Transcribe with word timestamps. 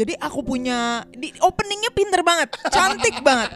jadi 0.00 0.16
aku 0.16 0.40
punya 0.40 1.04
di 1.12 1.28
openingnya 1.44 1.92
pinter 1.92 2.24
banget, 2.24 2.56
cantik 2.72 3.20
banget. 3.26 3.52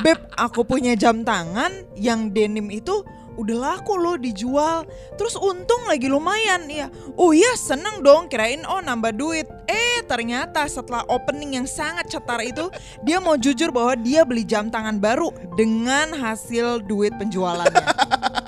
Beb, 0.00 0.24
aku 0.40 0.64
punya 0.64 0.96
jam 0.96 1.20
tangan 1.20 1.84
yang 2.00 2.32
denim 2.32 2.64
itu 2.72 3.04
udah 3.36 3.76
laku 3.76 4.00
loh 4.00 4.16
dijual. 4.16 4.88
Terus 5.20 5.36
untung 5.36 5.84
lagi 5.84 6.08
lumayan 6.08 6.64
ya. 6.64 6.88
Oh 7.20 7.36
iya 7.36 7.52
seneng 7.60 8.00
dong 8.00 8.32
kirain 8.32 8.64
oh 8.64 8.80
nambah 8.80 9.12
duit. 9.12 9.44
Eh 9.68 10.00
ternyata 10.08 10.64
setelah 10.64 11.04
opening 11.12 11.60
yang 11.60 11.68
sangat 11.68 12.08
cetar 12.08 12.40
itu 12.40 12.72
dia 13.04 13.20
mau 13.20 13.36
jujur 13.36 13.68
bahwa 13.68 13.92
dia 14.00 14.24
beli 14.24 14.48
jam 14.48 14.72
tangan 14.72 14.96
baru 14.96 15.28
dengan 15.60 16.16
hasil 16.16 16.88
duit 16.88 17.12
penjualannya. 17.20 17.84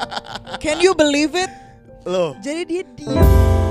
Can 0.64 0.80
you 0.80 0.96
believe 0.96 1.36
it? 1.36 1.52
Loh, 2.08 2.36
Jadi 2.40 2.62
dia 2.64 2.82
diam. 2.96 3.63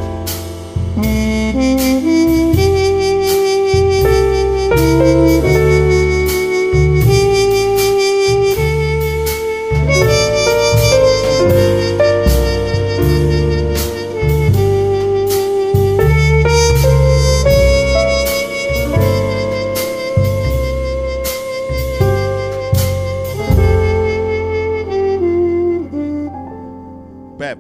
Beb, 27.44 27.60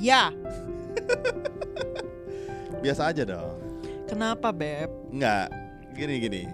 Ya, 0.00 0.32
biasa 2.80 3.12
aja 3.12 3.28
dong. 3.28 3.52
kenapa 4.08 4.48
Beb? 4.48 4.88
Enggak, 5.12 5.52
gini-gini. 5.92 6.48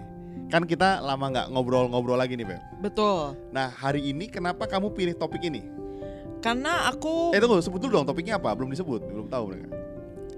Kan 0.50 0.66
kita 0.66 0.98
lama 0.98 1.30
nggak 1.30 1.46
ngobrol-ngobrol 1.54 2.18
lagi 2.18 2.34
nih, 2.34 2.42
Beb. 2.42 2.62
Betul. 2.82 3.38
Nah, 3.54 3.70
hari 3.70 4.10
ini 4.10 4.26
kenapa 4.26 4.66
kamu 4.66 4.90
pilih 4.90 5.14
topik 5.14 5.46
ini? 5.46 5.62
Karena 6.42 6.90
aku 6.90 7.30
Eh, 7.30 7.38
tunggu, 7.38 7.62
sebut 7.62 7.78
dulu 7.78 8.02
dong 8.02 8.06
topiknya 8.10 8.34
apa? 8.34 8.50
Belum 8.50 8.74
disebut, 8.74 9.06
belum 9.06 9.30
tahu 9.30 9.54
mereka. 9.54 9.68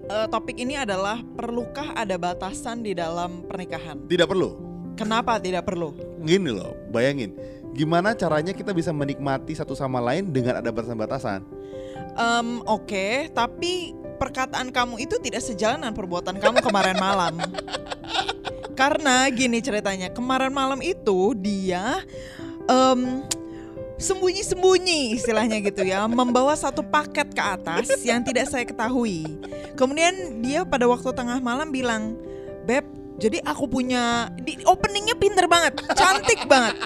eh, 0.06 0.26
topik 0.28 0.60
ini 0.60 0.76
adalah 0.76 1.24
perlukah 1.32 1.96
ada 1.96 2.20
batasan 2.20 2.84
di 2.84 2.92
dalam 2.92 3.40
pernikahan? 3.42 4.04
Tidak 4.04 4.28
perlu. 4.28 4.52
Kenapa 5.00 5.40
tidak 5.40 5.64
perlu? 5.64 5.96
Gini 6.20 6.52
loh, 6.52 6.76
bayangin. 6.92 7.32
Gimana 7.76 8.16
caranya 8.16 8.56
kita 8.56 8.72
bisa 8.72 8.88
menikmati 8.88 9.52
satu 9.52 9.76
sama 9.76 10.00
lain 10.00 10.32
dengan 10.32 10.64
ada 10.64 10.72
batasan-batasan? 10.72 11.44
Em, 12.16 12.48
Oke, 12.64 13.28
tapi 13.36 13.92
perkataan 14.16 14.72
kamu 14.72 15.04
itu 15.04 15.20
tidak 15.20 15.44
sejalan 15.44 15.84
dengan 15.84 15.92
perbuatan 15.92 16.40
kamu 16.40 16.64
kemarin 16.64 16.96
malam. 16.96 17.36
Karena 18.80 19.28
gini 19.28 19.60
ceritanya, 19.60 20.08
kemarin 20.08 20.56
malam 20.56 20.80
itu 20.80 21.36
dia 21.36 22.00
em, 22.64 23.20
sembunyi-sembunyi 24.00 25.20
istilahnya 25.20 25.60
gitu 25.60 25.84
ya, 25.84 26.08
membawa 26.08 26.56
satu 26.56 26.80
paket 26.80 27.28
ke 27.36 27.42
atas 27.44 27.92
yang 28.08 28.24
tidak 28.24 28.48
saya 28.48 28.64
ketahui. 28.64 29.36
Kemudian 29.76 30.40
dia 30.40 30.64
pada 30.64 30.88
waktu 30.88 31.12
tengah 31.12 31.44
malam 31.44 31.68
bilang, 31.68 32.16
"Beb, 32.64 32.88
jadi 33.16 33.40
aku 33.44 33.64
punya 33.68 34.28
di 34.36 34.60
openingnya 34.68 35.16
pinter 35.16 35.48
banget, 35.48 35.80
cantik 35.96 36.44
banget. 36.44 36.76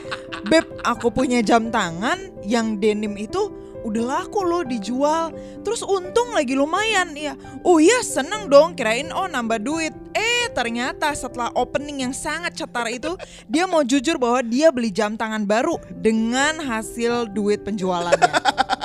Beb, 0.47 0.65
aku 0.83 1.11
punya 1.11 1.43
jam 1.43 1.69
tangan 1.69 2.17
yang 2.43 2.81
denim 2.81 3.13
itu 3.15 3.53
udah 3.81 4.21
laku 4.21 4.45
loh 4.45 4.61
dijual. 4.61 5.33
Terus 5.61 5.81
untung 5.81 6.33
lagi 6.33 6.53
lumayan 6.53 7.13
ya. 7.13 7.33
Oh 7.65 7.81
iya 7.81 8.01
seneng 8.01 8.49
dong 8.49 8.77
kirain 8.77 9.09
oh 9.09 9.25
nambah 9.25 9.61
duit. 9.61 9.93
Eh 10.13 10.49
ternyata 10.53 11.13
setelah 11.13 11.49
opening 11.57 12.05
yang 12.05 12.13
sangat 12.13 12.57
cetar 12.57 12.89
itu 12.89 13.17
dia 13.53 13.65
mau 13.65 13.81
jujur 13.81 14.17
bahwa 14.17 14.41
dia 14.41 14.69
beli 14.69 14.93
jam 14.93 15.17
tangan 15.17 15.45
baru 15.45 15.77
dengan 15.97 16.61
hasil 16.61 17.29
duit 17.33 17.65
penjualannya. 17.65 18.33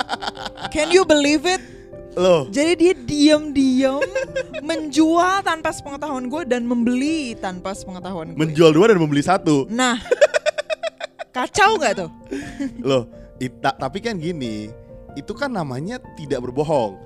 Can 0.72 0.92
you 0.92 1.04
believe 1.04 1.44
it? 1.44 1.60
Loh, 2.16 2.48
Jadi 2.48 2.72
dia 2.80 2.92
diam-diam 2.96 4.00
menjual 4.64 5.44
tanpa 5.44 5.68
sepengetahuan 5.68 6.32
gue 6.32 6.48
dan 6.48 6.64
membeli 6.64 7.36
tanpa 7.36 7.76
sepengetahuan 7.76 8.32
gue. 8.32 8.40
menjual 8.40 8.72
dua 8.72 8.88
dan 8.88 8.96
membeli 8.96 9.20
satu. 9.20 9.68
Nah, 9.68 10.00
kacau 11.36 11.76
nggak 11.76 11.94
tuh? 12.00 12.10
Loh, 12.88 13.04
ita- 13.36 13.76
tapi 13.76 14.00
kan 14.00 14.16
gini, 14.16 14.72
itu 15.12 15.32
kan 15.36 15.52
namanya 15.52 16.00
tidak 16.16 16.40
berbohong. 16.40 16.96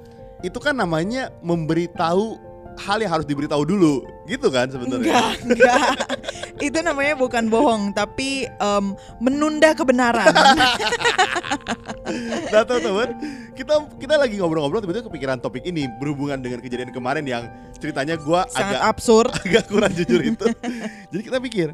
Itu 0.41 0.63
kan 0.63 0.73
namanya 0.73 1.35
memberitahu 1.43 2.39
hal 2.81 3.03
yang 3.03 3.13
harus 3.13 3.27
diberitahu 3.29 3.67
dulu, 3.67 4.07
gitu 4.25 4.49
kan 4.49 4.71
sebenarnya. 4.71 5.11
Enggak, 5.11 5.33
enggak. 5.45 5.97
Itu 6.71 6.85
namanya 6.85 7.17
bukan 7.17 7.49
bohong, 7.49 7.93
tapi 7.93 8.45
em, 8.47 8.85
menunda 9.19 9.73
kebenaran. 9.73 10.29
Nah 12.51 12.67
teman-teman, 12.67 13.09
kita 13.55 13.87
kita 13.95 14.15
lagi 14.19 14.35
ngobrol-ngobrol 14.35 14.83
tiba-tiba 14.83 15.07
kepikiran 15.07 15.39
topik 15.39 15.63
ini 15.63 15.87
berhubungan 16.03 16.43
dengan 16.43 16.59
kejadian 16.59 16.91
kemarin 16.91 17.23
yang 17.23 17.47
ceritanya 17.79 18.19
Sangat 18.19 18.51
agak 18.51 18.81
absurd. 18.83 19.31
agak 19.47 19.65
kurang 19.71 19.93
jujur 19.95 20.19
itu. 20.19 20.47
Jadi 21.15 21.23
kita 21.23 21.39
pikir 21.39 21.69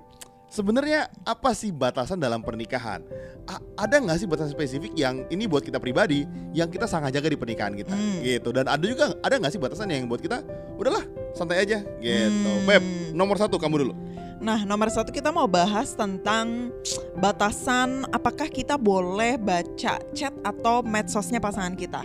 sebenarnya 0.49 1.11
apa 1.23 1.53
sih 1.53 1.71
batasan 1.71 2.19
dalam 2.19 2.41
pernikahan? 2.41 3.03
A- 3.47 3.63
ada 3.79 3.97
nggak 4.03 4.19
sih 4.19 4.27
batasan 4.27 4.53
spesifik 4.55 4.93
yang 4.99 5.23
ini 5.31 5.47
buat 5.47 5.63
kita 5.63 5.79
pribadi 5.79 6.27
yang 6.51 6.67
kita 6.67 6.91
sangat 6.91 7.15
jaga 7.15 7.31
di 7.31 7.39
pernikahan 7.39 7.75
kita 7.79 7.95
Hmm. 7.95 8.19
gitu 8.23 8.51
dan 8.51 8.67
ada 8.67 8.83
juga 8.83 9.15
ada 9.23 9.35
nggak 9.39 9.53
sih 9.55 9.61
batasan 9.63 9.87
yang 9.91 10.11
buat 10.11 10.19
kita 10.19 10.43
udahlah 10.75 11.05
santai 11.33 11.63
aja 11.63 11.83
gitu. 12.03 12.51
Hmm. 12.51 12.67
Beb, 12.67 12.83
nomor 13.15 13.39
satu 13.39 13.59
kamu 13.59 13.87
dulu. 13.87 13.95
Nah, 14.37 14.69
nomor 14.69 14.93
satu 14.93 15.09
kita 15.11 15.33
mau 15.33 15.49
bahas 15.49 15.97
tentang 15.97 16.69
batasan 17.17 18.05
apakah 18.13 18.53
kita 18.53 18.77
boleh 18.77 19.41
baca 19.41 19.97
chat 20.13 20.35
atau 20.45 20.85
medsosnya 20.85 21.41
pasangan 21.41 21.73
kita. 21.73 22.05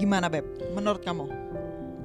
Gimana, 0.00 0.32
Beb? 0.32 0.44
Menurut 0.72 1.04
kamu? 1.04 1.45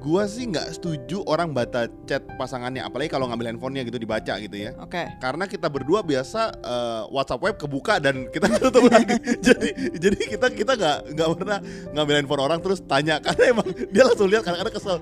Gua 0.02 0.26
sih 0.26 0.50
nggak 0.50 0.74
setuju 0.74 1.22
orang 1.30 1.54
baca 1.54 1.86
chat 2.10 2.26
pasangannya 2.34 2.82
apalagi 2.82 3.06
kalau 3.06 3.30
ngambil 3.30 3.54
handphonenya 3.54 3.86
gitu 3.86 4.02
dibaca 4.02 4.34
gitu 4.42 4.56
ya. 4.58 4.74
Oke. 4.82 5.06
karena 5.22 5.46
kita 5.46 5.70
berdua 5.70 6.02
biasa 6.02 6.50
eh, 6.58 7.02
WhatsApp 7.14 7.38
web 7.38 7.54
kebuka 7.54 8.02
dan 8.02 8.26
kita 8.26 8.50
tutup 8.66 8.90
lagi. 8.90 9.14
jadi 9.38 9.68
jadi 9.94 10.18
kita 10.18 10.46
kita 10.50 10.72
nggak 10.74 10.98
nggak 11.14 11.28
pernah 11.38 11.58
ngambil 11.94 12.14
handphone 12.18 12.42
orang 12.42 12.58
terus 12.58 12.82
tanya 12.82 13.16
karena 13.24 13.54
emang 13.54 13.66
dia 13.94 14.02
langsung 14.02 14.26
lihat 14.26 14.42
kadang-kadang 14.42 14.74
kesel. 14.74 14.98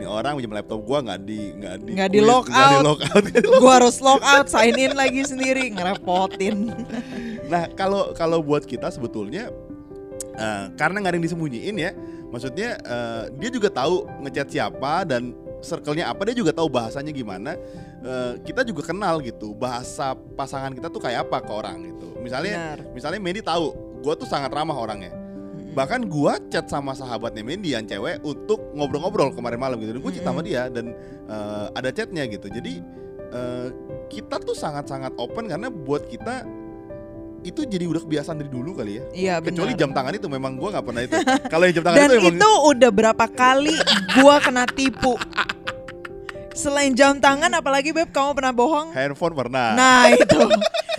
Ini 0.00 0.04
orang 0.08 0.32
pinjam 0.40 0.52
laptop 0.56 0.80
gua 0.80 0.98
nggak 1.04 1.20
di 1.28 1.40
nggak 1.52 1.74
di 1.84 1.90
Nggak 1.92 2.10
di 2.10 2.20
lock 2.24 2.44
nggak 2.48 2.64
di 2.64 2.76
out. 2.80 2.84
lock 2.88 3.00
out, 3.04 3.24
lock 3.28 3.60
Gua 3.62 3.72
harus 3.76 3.96
log 4.00 4.22
out, 4.24 4.46
sign 4.48 4.74
in 4.80 4.96
lagi 4.96 5.28
sendiri, 5.28 5.76
ngerepotin. 5.76 6.72
Nah 7.52 7.68
kalau 7.76 8.16
kalau 8.16 8.40
buat 8.40 8.64
kita 8.64 8.88
sebetulnya 8.88 9.52
eh, 10.40 10.64
karena 10.80 11.04
nggak 11.04 11.12
ada 11.12 11.16
yang 11.20 11.26
disembunyiin 11.28 11.76
ya, 11.76 11.90
maksudnya 12.28 12.78
eh, 12.80 13.24
dia 13.36 13.50
juga 13.52 13.68
tahu 13.72 14.06
ngechat 14.24 14.48
siapa 14.52 15.04
dan 15.08 15.34
circle-nya 15.58 16.06
apa, 16.10 16.22
dia 16.30 16.36
juga 16.38 16.54
tahu 16.54 16.70
bahasanya 16.70 17.10
gimana. 17.10 17.58
Eh, 17.98 18.34
kita 18.46 18.62
juga 18.62 18.86
kenal 18.86 19.18
gitu 19.22 19.52
bahasa 19.58 20.14
pasangan 20.14 20.70
kita 20.70 20.86
tuh 20.86 21.02
kayak 21.02 21.26
apa 21.26 21.42
ke 21.42 21.52
orang 21.52 21.82
gitu. 21.82 22.14
Misalnya 22.22 22.78
Benar. 22.78 22.78
misalnya 22.94 23.20
Mendy 23.22 23.42
tahu, 23.42 23.74
gue 24.02 24.14
tuh 24.14 24.28
sangat 24.28 24.54
ramah 24.54 24.78
orangnya. 24.78 25.14
Bahkan 25.68 26.10
gua 26.10 26.42
chat 26.50 26.66
sama 26.66 26.90
sahabatnya 26.90 27.42
Mendy 27.46 27.74
yang 27.74 27.86
cewek 27.86 28.18
untuk 28.26 28.72
ngobrol-ngobrol 28.74 29.30
kemarin 29.30 29.58
malam 29.58 29.76
gitu. 29.78 29.94
Dan 29.94 30.02
gue 30.02 30.12
cinta 30.14 30.30
sama 30.30 30.42
Mm-mm. 30.42 30.50
dia 30.50 30.62
dan 30.70 30.94
eh, 31.26 31.66
ada 31.74 31.90
chatnya 31.90 32.24
gitu. 32.26 32.46
Jadi 32.50 32.82
eh, 33.34 33.68
kita 34.10 34.42
tuh 34.42 34.54
sangat-sangat 34.54 35.14
open 35.18 35.46
karena 35.50 35.68
buat 35.70 36.06
kita 36.06 36.46
itu 37.46 37.62
jadi 37.62 37.86
udah 37.86 38.02
kebiasaan 38.02 38.36
dari 38.38 38.50
dulu 38.50 38.74
kali 38.74 38.98
ya. 38.98 39.04
Iya, 39.14 39.34
Kecuali 39.38 39.72
jam 39.74 39.94
tangan 39.94 40.12
itu 40.12 40.26
memang 40.26 40.58
gua 40.58 40.74
nggak 40.74 40.86
pernah 40.86 41.02
itu. 41.06 41.14
Kalau 41.52 41.64
yang 41.64 41.74
jam 41.78 41.84
tangan 41.86 41.96
Dan 41.96 42.08
itu 42.08 42.18
emang 42.18 42.34
itu 42.34 42.50
udah 42.74 42.90
berapa 42.90 43.24
kali 43.30 43.76
gua 44.18 44.34
kena 44.42 44.64
tipu. 44.66 45.14
Selain 46.52 46.90
jam 46.90 47.22
tangan 47.22 47.54
apalagi 47.54 47.94
Beb 47.94 48.10
kamu 48.10 48.34
pernah 48.34 48.50
bohong? 48.50 48.90
handphone 48.90 49.34
pernah. 49.38 49.78
Nah 49.78 50.10
itu 50.18 50.42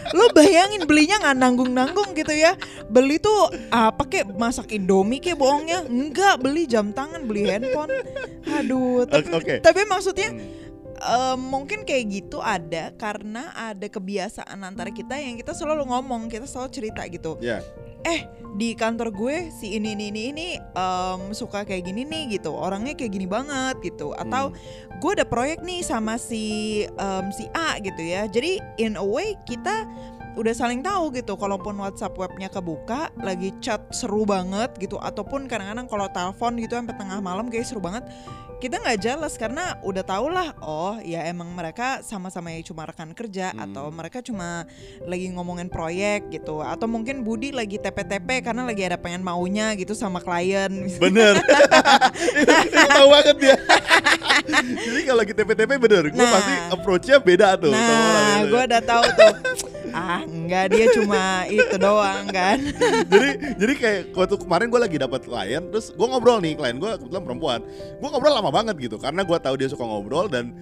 Lo 0.09 0.31
bayangin 0.33 0.87
belinya 0.89 1.21
nggak 1.21 1.37
nanggung-nanggung 1.37 2.17
gitu 2.17 2.33
ya 2.33 2.57
Beli 2.89 3.21
tuh 3.21 3.51
apa 3.69 4.09
kek 4.09 4.25
masak 4.39 4.73
indomie 4.73 5.21
kek 5.21 5.37
bohongnya 5.37 5.85
Enggak 5.85 6.41
beli 6.41 6.65
jam 6.65 6.89
tangan 6.89 7.27
beli 7.29 7.45
handphone 7.45 7.93
Aduh 8.47 9.05
tapi, 9.05 9.29
Oke. 9.29 9.55
tapi 9.61 9.85
maksudnya 9.85 10.33
Hmm. 10.33 10.68
Eh, 10.99 11.35
mungkin 11.35 11.87
kayak 11.87 12.05
gitu 12.11 12.37
ada 12.39 12.91
karena 12.95 13.49
ada 13.55 13.87
kebiasaan 13.87 14.59
antara 14.61 14.91
kita 14.91 15.15
yang 15.15 15.39
kita 15.39 15.55
selalu 15.55 15.87
ngomong 15.87 16.27
kita 16.27 16.43
selalu 16.45 16.69
cerita 16.69 17.01
gitu. 17.07 17.39
Ya. 17.39 17.63
eh 17.99 18.23
di 18.55 18.79
kantor 18.79 19.11
gue 19.11 19.51
si 19.51 19.75
ini 19.75 19.91
ini 19.91 20.07
ini 20.07 20.21
ini 20.31 20.47
em, 20.55 21.35
suka 21.35 21.67
kayak 21.67 21.83
gini 21.83 22.07
nih 22.07 22.39
gitu. 22.39 22.55
Orangnya 22.55 22.95
kayak 22.95 23.11
gini 23.11 23.27
banget 23.27 23.75
gitu. 23.83 24.15
Atau 24.15 24.55
Hmm. 24.55 24.99
gue 25.03 25.11
ada 25.19 25.27
proyek 25.27 25.59
nih 25.67 25.83
sama 25.83 26.15
si 26.15 26.43
em, 26.87 27.25
si 27.35 27.51
A 27.51 27.75
gitu 27.83 27.99
ya. 27.99 28.23
Jadi 28.23 28.63
in 28.79 28.95
a 28.95 29.03
way 29.03 29.35
kita 29.43 29.83
udah 30.39 30.53
saling 30.55 30.79
tahu 30.79 31.11
gitu. 31.11 31.35
Kalaupun 31.35 31.75
WhatsApp 31.75 32.15
webnya 32.15 32.47
kebuka 32.47 33.11
lagi 33.19 33.51
chat 33.59 33.83
seru 33.91 34.23
banget 34.23 34.71
gitu. 34.79 34.95
Ataupun 34.95 35.51
kadang-kadang 35.51 35.91
kalau 35.91 36.07
telepon 36.07 36.55
gitu 36.55 36.79
sampai 36.79 36.95
tengah 36.95 37.19
malam 37.19 37.51
kayak 37.51 37.67
seru 37.67 37.83
banget 37.83 38.07
kita 38.59 38.75
nggak 38.77 38.99
jelas 38.99 39.33
karena 39.33 39.79
udah 39.79 40.03
tau 40.03 40.27
lah 40.27 40.51
oh 40.59 40.99
ya 40.99 41.23
emang 41.23 41.47
mereka 41.49 42.03
sama-sama 42.03 42.51
ya 42.51 42.59
cuma 42.61 42.83
rekan 42.83 43.11
kerja 43.11 43.49
Hmm. 43.49 43.65
atau 43.65 43.87
mereka 43.89 44.19
cuma 44.19 44.67
lagi 45.01 45.27
ngomongin 45.29 45.67
proyek 45.67 46.27
gitu 46.29 46.59
atau 46.59 46.85
mungkin 46.85 47.23
Budi 47.23 47.49
lagi 47.49 47.75
TP-TP 47.75 48.43
karena 48.43 48.61
lagi 48.61 48.83
ada 48.83 48.95
pengen 48.95 49.19
maunya 49.19 49.71
gitu 49.73 49.91
sama 49.93 50.19
klien 50.19 50.67
Bener. 50.97 51.39
Tahu 52.89 53.07
banget 53.09 53.35
dia. 53.37 53.55
Jadi 54.75 55.01
kalau 55.03 55.19
lagi 55.19 55.33
TP-TP 55.33 55.71
bener, 55.77 56.03
gue 56.05 56.19
Nah. 56.19 56.31
pasti 56.31 56.53
approach-nya 56.69 57.17
beda 57.17 57.55
tuh. 57.55 57.71
nah 57.71 57.87
itu. 58.41 58.51
gue 58.51 58.61
udah 58.65 58.81
tahu 58.81 59.03
tuh 59.09 59.33
ah 59.99 60.21
enggak 60.23 60.71
dia 60.71 60.85
cuma 60.95 61.43
itu 61.51 61.75
doang 61.75 62.25
kan 62.31 62.57
jadi 63.11 63.29
jadi 63.59 63.73
kayak 63.75 64.01
waktu 64.15 64.35
kemarin 64.39 64.67
gue 64.71 64.79
lagi 64.79 64.97
dapat 64.97 65.21
klien, 65.27 65.63
terus 65.67 65.91
gue 65.91 66.07
ngobrol 66.07 66.39
nih 66.39 66.55
klien 66.55 66.79
gue 66.79 66.91
kebetulan 66.95 67.23
perempuan, 67.27 67.59
gue 67.99 68.07
ngobrol 68.07 68.31
lama 68.31 68.49
banget 68.49 68.75
gitu 68.79 68.95
karena 68.95 69.27
gue 69.27 69.37
tahu 69.37 69.55
dia 69.59 69.67
suka 69.67 69.83
ngobrol 69.83 70.31
dan 70.31 70.55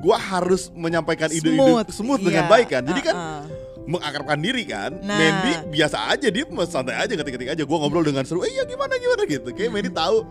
gue 0.00 0.16
harus 0.16 0.72
menyampaikan 0.72 1.28
ide-ide 1.28 1.60
Smooth, 1.60 1.88
smooth 1.92 2.22
dengan 2.24 2.48
iya. 2.48 2.50
baik 2.50 2.68
kan. 2.72 2.82
Jadi 2.82 3.00
kan 3.04 3.14
Uh-uh. 3.14 3.42
mengakrabkan 3.84 4.38
diri 4.40 4.64
kan. 4.64 4.96
Nah. 5.04 5.18
Mandy 5.18 5.52
biasa 5.76 5.96
aja 6.16 6.28
dia 6.32 6.44
santai 6.64 6.96
aja 6.96 7.12
ketik-ketik 7.12 7.52
aja. 7.52 7.62
Gue 7.62 7.76
ngobrol 7.76 8.04
dengan 8.04 8.24
seru, 8.24 8.40
eh 8.42 8.50
iya 8.50 8.64
gimana 8.64 8.96
gimana 8.96 9.22
gitu. 9.28 9.52
Kayak 9.52 9.70
Mandy 9.76 9.92
tahu 9.92 10.24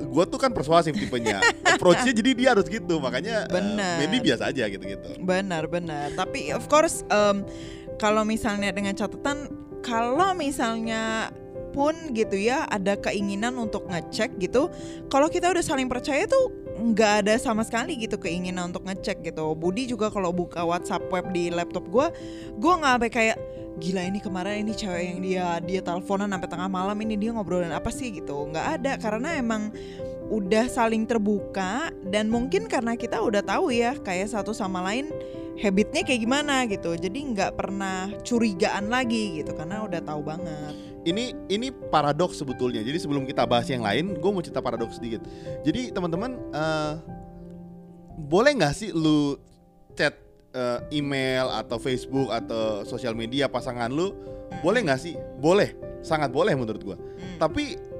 gue 0.00 0.24
tuh 0.28 0.38
kan 0.38 0.50
persuasif 0.52 0.92
tipenya. 0.94 1.40
Approach-nya 1.64 2.12
jadi 2.12 2.30
dia 2.36 2.48
harus 2.52 2.68
gitu. 2.68 3.00
Makanya 3.00 3.48
eh, 3.48 3.52
Bener. 3.52 3.96
Mandy 4.04 4.18
biasa 4.20 4.52
aja 4.52 4.68
gitu-gitu. 4.68 5.18
Benar, 5.24 5.66
benar. 5.66 6.12
Tapi 6.12 6.52
of 6.52 6.68
course 6.68 7.02
em, 7.08 7.42
kalau 7.96 8.22
misalnya 8.22 8.70
dengan 8.70 8.92
catatan 8.94 9.48
kalau 9.82 10.36
misalnya 10.36 11.34
pun 11.72 12.12
gitu 12.12 12.36
ya 12.36 12.68
ada 12.68 13.00
keinginan 13.00 13.56
untuk 13.56 13.88
ngecek 13.88 14.36
gitu. 14.38 14.68
Kalau 15.08 15.32
kita 15.32 15.48
udah 15.50 15.64
saling 15.64 15.88
percaya 15.88 16.28
tuh 16.28 16.61
nggak 16.82 17.24
ada 17.24 17.34
sama 17.38 17.62
sekali 17.62 17.94
gitu 17.94 18.18
keinginan 18.18 18.74
untuk 18.74 18.82
ngecek 18.84 19.22
gitu. 19.22 19.54
Budi 19.54 19.86
juga 19.86 20.10
kalau 20.10 20.34
buka 20.34 20.66
WhatsApp 20.66 21.06
web 21.14 21.30
di 21.30 21.48
laptop 21.48 21.86
gua, 21.88 22.10
gua 22.58 22.82
nggak 22.82 23.14
kayak 23.14 23.38
gila 23.80 24.04
ini 24.04 24.20
kemarin 24.20 24.68
ini 24.68 24.76
cewek 24.76 25.02
yang 25.02 25.20
dia 25.24 25.46
dia 25.64 25.80
teleponan 25.80 26.28
sampai 26.28 26.50
tengah 26.50 26.68
malam 26.68 26.98
ini 27.00 27.16
dia 27.16 27.32
ngobrolin 27.32 27.72
apa 27.72 27.88
sih 27.88 28.12
gitu. 28.12 28.50
nggak 28.52 28.66
ada 28.78 28.92
karena 29.00 29.38
emang 29.40 29.72
udah 30.32 30.64
saling 30.68 31.04
terbuka 31.04 31.92
dan 32.08 32.32
mungkin 32.32 32.64
karena 32.64 32.96
kita 32.96 33.20
udah 33.20 33.44
tahu 33.44 33.68
ya 33.68 33.96
kayak 34.00 34.32
satu 34.32 34.56
sama 34.56 34.80
lain 34.80 35.12
habitnya 35.60 36.00
kayak 36.00 36.24
gimana 36.24 36.64
gitu 36.64 36.96
jadi 36.96 37.18
nggak 37.36 37.52
pernah 37.60 38.08
curigaan 38.24 38.88
lagi 38.88 39.44
gitu 39.44 39.52
karena 39.52 39.84
udah 39.84 40.00
tahu 40.00 40.20
banget 40.24 40.91
Ini 41.02 41.50
ini 41.50 41.68
paradoks 41.70 42.38
sebetulnya. 42.38 42.80
Jadi 42.86 42.98
sebelum 43.02 43.26
kita 43.26 43.42
bahas 43.42 43.66
yang 43.66 43.82
lain, 43.82 44.14
gue 44.14 44.30
mau 44.30 44.42
cerita 44.42 44.62
paradoks 44.62 45.02
sedikit. 45.02 45.26
Jadi 45.66 45.90
teman-teman 45.90 46.38
eh, 46.54 46.94
boleh 48.30 48.52
nggak 48.54 48.74
sih 48.74 48.90
lu 48.94 49.34
chat 49.98 50.14
eh, 50.54 50.78
email 50.94 51.50
atau 51.50 51.82
Facebook 51.82 52.30
atau 52.30 52.86
sosial 52.86 53.18
media 53.18 53.50
pasangan 53.50 53.90
lu? 53.90 54.14
Boleh 54.62 54.86
nggak 54.86 55.00
sih? 55.02 55.18
Boleh, 55.42 55.74
sangat 56.06 56.30
boleh 56.30 56.54
menurut 56.54 56.82
gue. 56.82 56.96
Hmm. 56.96 57.38
Tapi 57.42 57.91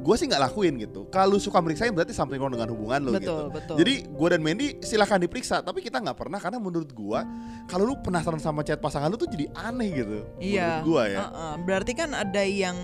gue 0.00 0.14
sih 0.16 0.24
nggak 0.24 0.42
lakuin 0.48 0.80
gitu. 0.80 1.04
Kalau 1.08 1.36
suka 1.36 1.60
meriksain 1.60 1.92
berarti 1.92 2.10
something 2.10 2.40
wrong 2.40 2.50
dengan 2.50 2.72
hubungan 2.72 3.00
lu 3.04 3.10
gitu. 3.14 3.20
betul 3.20 3.44
betul 3.52 3.76
Jadi 3.76 3.94
gue 4.08 4.28
dan 4.32 4.40
Mandy 4.40 4.66
silahkan 4.80 5.20
diperiksa, 5.20 5.60
tapi 5.60 5.80
kita 5.80 6.00
nggak 6.00 6.16
pernah 6.16 6.40
karena 6.40 6.56
menurut 6.56 6.88
gua 6.90 7.22
kalau 7.68 7.92
lu 7.92 7.94
penasaran 8.00 8.40
sama 8.40 8.64
chat 8.64 8.80
pasangan 8.80 9.12
lu 9.12 9.20
tuh 9.20 9.28
jadi 9.28 9.46
aneh 9.52 9.88
gitu. 9.92 10.24
iya 10.40 10.80
Menurut 10.80 10.88
gua 10.88 11.02
ya. 11.04 11.18
uh-uh. 11.22 11.52
berarti 11.62 11.92
kan 11.92 12.10
ada 12.12 12.42
yang 12.42 12.76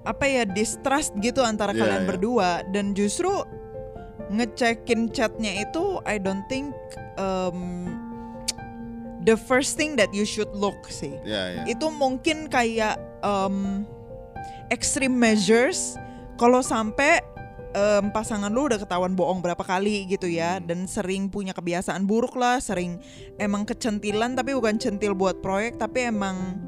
apa 0.00 0.24
ya 0.24 0.48
distrust 0.48 1.12
gitu 1.20 1.44
antara 1.44 1.76
Iya, 1.76 1.80
kalian 1.84 2.02
iya. 2.02 2.08
berdua 2.08 2.50
dan 2.72 2.96
justru 2.96 3.28
ngecekin 4.32 5.12
chatnya 5.12 5.60
itu 5.60 6.00
I 6.08 6.16
don't 6.16 6.46
think 6.48 6.72
um, 7.20 7.90
the 9.20 9.36
first 9.36 9.76
thing 9.76 10.00
that 10.00 10.08
you 10.16 10.24
should 10.24 10.48
look 10.56 10.88
sih 10.88 11.12
Ya 11.26 11.60
ya. 11.60 11.62
itu 11.68 11.86
mungkin 11.92 12.48
kayak 12.48 12.96
um, 13.20 13.84
extreme 14.70 15.12
measures 15.12 15.98
kalau 16.38 16.64
sampai 16.64 17.20
em, 17.74 18.08
pasangan 18.14 18.50
lu 18.50 18.70
udah 18.70 18.78
ketahuan 18.80 19.12
bohong 19.12 19.42
berapa 19.42 19.60
kali 19.60 20.06
gitu 20.08 20.30
ya 20.30 20.58
dan 20.62 20.86
sering 20.86 21.28
punya 21.28 21.52
kebiasaan 21.52 22.06
buruk 22.06 22.38
lah 22.38 22.58
sering 22.62 22.98
emang 23.36 23.66
kecentilan 23.66 24.34
tapi 24.34 24.54
bukan 24.54 24.78
centil 24.78 25.12
buat 25.12 25.42
proyek 25.42 25.76
tapi 25.76 26.08
emang 26.08 26.58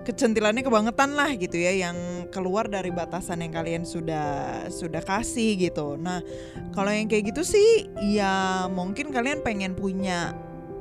kecentilannya 0.00 0.64
kebangetan 0.64 1.12
lah 1.14 1.30
gitu 1.36 1.60
ya 1.60 1.90
yang 1.90 2.26
keluar 2.32 2.66
dari 2.66 2.88
batasan 2.88 3.44
yang 3.44 3.52
kalian 3.52 3.82
sudah 3.84 4.66
sudah 4.72 5.04
kasih 5.04 5.60
gitu. 5.60 5.94
Nah 6.00 6.24
kalau 6.72 6.90
yang 6.90 7.06
kayak 7.06 7.30
gitu 7.30 7.44
sih 7.44 7.86
ya 8.00 8.66
mungkin 8.72 9.12
kalian 9.12 9.44
pengen 9.44 9.76
punya 9.76 10.32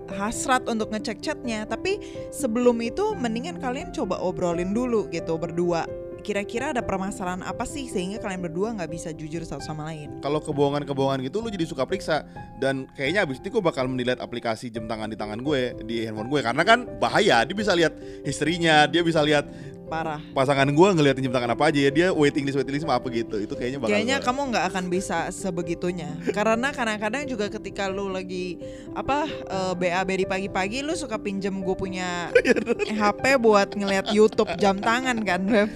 hasrat 0.09 0.65
untuk 0.65 0.89
ngecek 0.89 1.21
chatnya 1.21 1.69
tapi 1.69 2.01
sebelum 2.33 2.81
itu 2.81 3.13
mendingan 3.13 3.61
kalian 3.61 3.93
coba 3.93 4.17
obrolin 4.17 4.73
dulu 4.73 5.05
gitu 5.13 5.37
berdua 5.37 5.85
kira-kira 6.21 6.75
ada 6.75 6.83
permasalahan 6.83 7.41
apa 7.41 7.63
sih 7.63 7.87
sehingga 7.87 8.19
kalian 8.19 8.43
berdua 8.43 8.75
nggak 8.75 8.91
bisa 8.91 9.09
jujur 9.15 9.41
satu 9.43 9.63
sama 9.63 9.89
lain? 9.89 10.19
Kalau 10.19 10.43
kebohongan-kebohongan 10.43 11.25
gitu 11.25 11.39
lu 11.39 11.49
jadi 11.49 11.65
suka 11.65 11.87
periksa. 11.87 12.27
Dan 12.59 12.91
kayaknya 12.93 13.23
abis 13.23 13.39
itu 13.39 13.49
gue 13.49 13.63
bakal 13.63 13.87
mendelete 13.87 14.19
aplikasi 14.19 14.67
jam 14.69 14.85
tangan 14.85 15.09
di 15.09 15.17
tangan 15.17 15.39
gue 15.39 15.79
di 15.87 16.03
handphone 16.03 16.29
gue. 16.29 16.41
Karena 16.43 16.63
kan 16.67 16.85
bahaya 16.99 17.41
dia 17.47 17.55
bisa 17.55 17.71
lihat 17.73 17.95
historinya 18.27 18.85
dia 18.85 19.01
bisa 19.01 19.23
lihat 19.23 19.47
parah. 19.89 20.21
Pasangan 20.31 20.69
gue 20.69 20.87
ngeliatin 20.93 21.25
jam 21.25 21.33
tangan 21.33 21.57
apa 21.57 21.73
aja 21.73 21.79
ya 21.81 21.89
dia 21.89 22.07
waiting 22.13 22.45
list 22.45 22.55
waiting 22.55 22.77
list 22.77 22.85
apa 22.85 23.07
gitu. 23.09 23.41
Itu 23.41 23.57
kayaknya 23.57 23.81
bakal 23.81 23.89
kayaknya 23.91 24.17
gua- 24.21 24.25
kamu 24.29 24.41
nggak 24.53 24.65
akan 24.69 24.83
bisa 24.87 25.17
sebegitunya. 25.33 26.13
Karena 26.29 26.69
kadang-kadang 26.69 27.25
juga 27.25 27.49
ketika 27.49 27.89
lu 27.89 28.07
lagi 28.07 28.61
apa 28.93 29.25
eh, 29.27 29.73
BAB 29.73 30.09
di 30.13 30.25
pagi-pagi 30.29 30.85
lu 30.85 30.93
suka 30.93 31.17
pinjem 31.17 31.51
gue 31.59 31.75
punya 31.75 32.29
HP 33.01 33.41
buat 33.41 33.73
ngeliat 33.73 34.13
YouTube 34.13 34.53
jam 34.61 34.77
tangan 34.77 35.17
kan 35.25 35.41
Beb? 35.41 35.69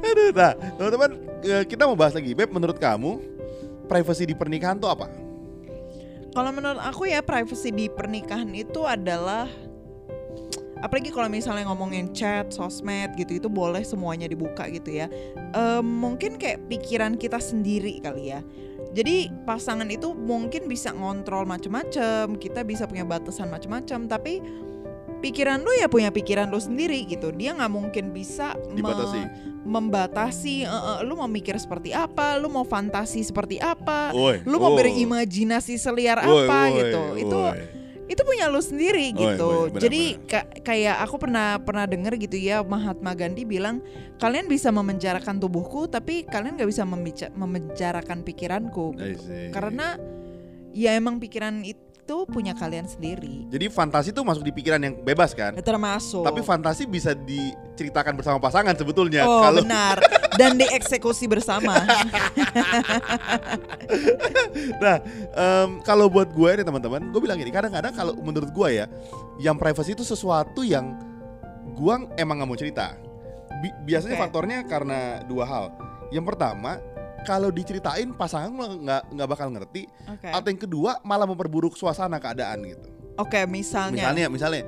Aduh, 0.00 0.30
nah 0.30 0.54
teman-teman 0.78 1.10
eh, 1.42 1.64
kita 1.66 1.84
mau 1.84 1.98
bahas 1.98 2.14
lagi. 2.14 2.32
Beb 2.32 2.54
menurut 2.54 2.78
kamu 2.78 3.18
privacy 3.90 4.28
di 4.28 4.38
pernikahan 4.38 4.78
tuh 4.78 4.88
apa? 4.88 5.10
Kalau 6.28 6.54
menurut 6.54 6.78
aku 6.78 7.08
ya 7.08 7.18
privacy 7.18 7.72
di 7.72 7.90
pernikahan 7.90 8.46
itu 8.54 8.84
adalah 8.86 9.48
apalagi 10.80 11.10
kalau 11.10 11.26
misalnya 11.26 11.66
ngomongin 11.68 12.10
chat, 12.14 12.50
sosmed 12.54 13.14
gitu 13.18 13.38
itu 13.38 13.48
boleh 13.50 13.82
semuanya 13.82 14.30
dibuka 14.30 14.66
gitu 14.70 14.94
ya. 14.94 15.06
Em, 15.52 15.84
mungkin 15.84 16.38
kayak 16.38 16.66
pikiran 16.70 17.18
kita 17.18 17.38
sendiri 17.42 17.98
kali 18.02 18.30
ya. 18.32 18.40
Jadi 18.88 19.28
pasangan 19.44 19.86
itu 19.92 20.16
mungkin 20.16 20.64
bisa 20.64 20.96
ngontrol 20.96 21.44
macem-macem, 21.44 22.40
kita 22.40 22.64
bisa 22.64 22.88
punya 22.88 23.04
batasan 23.04 23.52
macem-macem, 23.52 24.08
tapi 24.08 24.40
pikiran 25.18 25.60
lu 25.60 25.74
ya 25.76 25.90
punya 25.90 26.08
pikiran 26.08 26.48
lu 26.48 26.56
sendiri 26.56 27.04
gitu. 27.04 27.34
Dia 27.34 27.52
nggak 27.58 27.72
mungkin 27.72 28.14
bisa 28.16 28.56
me- 28.72 28.78
membatasi. 29.68 30.64
eh, 30.64 30.70
eh, 30.70 30.98
lu 31.04 31.20
mau 31.20 31.28
mikir 31.28 31.58
seperti 31.60 31.92
apa, 31.92 32.40
lu 32.40 32.48
mau 32.48 32.64
fantasi 32.64 33.20
seperti 33.20 33.60
apa, 33.60 34.14
Woi, 34.16 34.40
lu 34.48 34.56
mau 34.56 34.72
berimajinasi 34.72 35.76
seliar 35.76 36.24
Woi, 36.24 36.48
apa 36.48 36.58
woi, 36.70 36.76
gitu 36.80 37.02
itu. 37.28 37.42
Itu 38.08 38.22
punya 38.24 38.48
lu 38.48 38.58
sendiri 38.58 39.12
Woi, 39.12 39.20
gitu. 39.20 39.48
woi, 39.48 39.68
benar, 39.68 39.82
jadi 39.84 40.02
ka- 40.24 40.48
kayak 40.64 40.96
aku 41.04 41.16
pernah 41.20 41.60
pernah 41.60 41.84
dengar 41.84 42.16
gitu 42.16 42.40
ya 42.40 42.64
Mahatma 42.64 43.12
Gandhi 43.12 43.44
bilang 43.44 43.84
kalian 44.16 44.48
bisa 44.48 44.72
memenjarakan 44.72 45.36
tubuhku 45.36 45.86
tapi 45.86 46.24
kalian 46.24 46.56
nggak 46.56 46.70
bisa 46.72 46.88
memenjarakan 47.36 48.24
pikiranku. 48.24 48.96
See. 48.96 49.52
karena 49.52 50.00
ya 50.72 50.96
emang 50.96 51.20
pikiran 51.20 51.64
itu 51.64 51.87
punya 52.24 52.56
kalian 52.56 52.88
sendiri 52.88 53.44
jadi 53.52 53.68
fantasi 53.68 54.14
tuh 54.14 54.24
masuk 54.24 54.46
di 54.46 54.52
pikiran 54.52 54.80
yang 54.80 54.94
bebas 55.02 55.36
kan 55.36 55.52
Ya, 55.52 55.64
termasuk 55.64 56.24
tapi 56.24 56.40
fantasi 56.40 56.88
bisa 56.88 57.12
diceritakan 57.12 58.16
bersama 58.16 58.38
pasangan 58.40 58.72
sebetulnya 58.72 59.28
oh 59.28 59.44
kalau 59.44 59.60
benar 59.60 60.00
dan 60.38 60.54
dieksekusi 60.54 61.26
bersama 61.26 61.74
Nah, 64.78 64.96
em, 65.34 65.80
kalau 65.82 66.06
buat 66.10 66.30
gue 66.30 66.50
nih 66.60 66.66
teman-teman, 66.66 67.10
gue 67.10 67.20
bilang 67.20 67.38
gini, 67.38 67.50
kadang-kadang 67.50 67.92
kalau 67.94 68.12
menurut 68.18 68.50
gue 68.50 68.68
ya, 68.74 68.86
yang 69.38 69.56
privacy 69.56 69.94
itu 69.94 70.04
sesuatu 70.04 70.62
yang 70.62 70.94
gue 71.74 71.94
emang 72.16 72.42
nggak 72.42 72.48
mau 72.48 72.58
cerita. 72.58 72.94
Bi- 73.58 73.74
biasanya 73.86 74.18
Oke. 74.18 74.22
faktornya 74.28 74.58
karena 74.66 75.22
dua 75.26 75.44
hal. 75.46 75.64
Yang 76.10 76.34
pertama, 76.34 76.78
kalau 77.28 77.52
diceritain 77.52 78.08
pasangan 78.16 78.56
nggak 78.56 79.02
nggak 79.12 79.28
bakal 79.28 79.52
ngerti. 79.52 79.84
oke 80.08 80.28
Atau 80.32 80.48
yang 80.48 80.60
kedua, 80.64 80.90
malah 81.04 81.28
memperburuk 81.28 81.76
suasana 81.76 82.16
keadaan 82.16 82.64
gitu. 82.64 82.88
oke 83.20 83.40
misalnya 83.44 84.08
Misalnya, 84.08 84.26
misalnya 84.32 84.62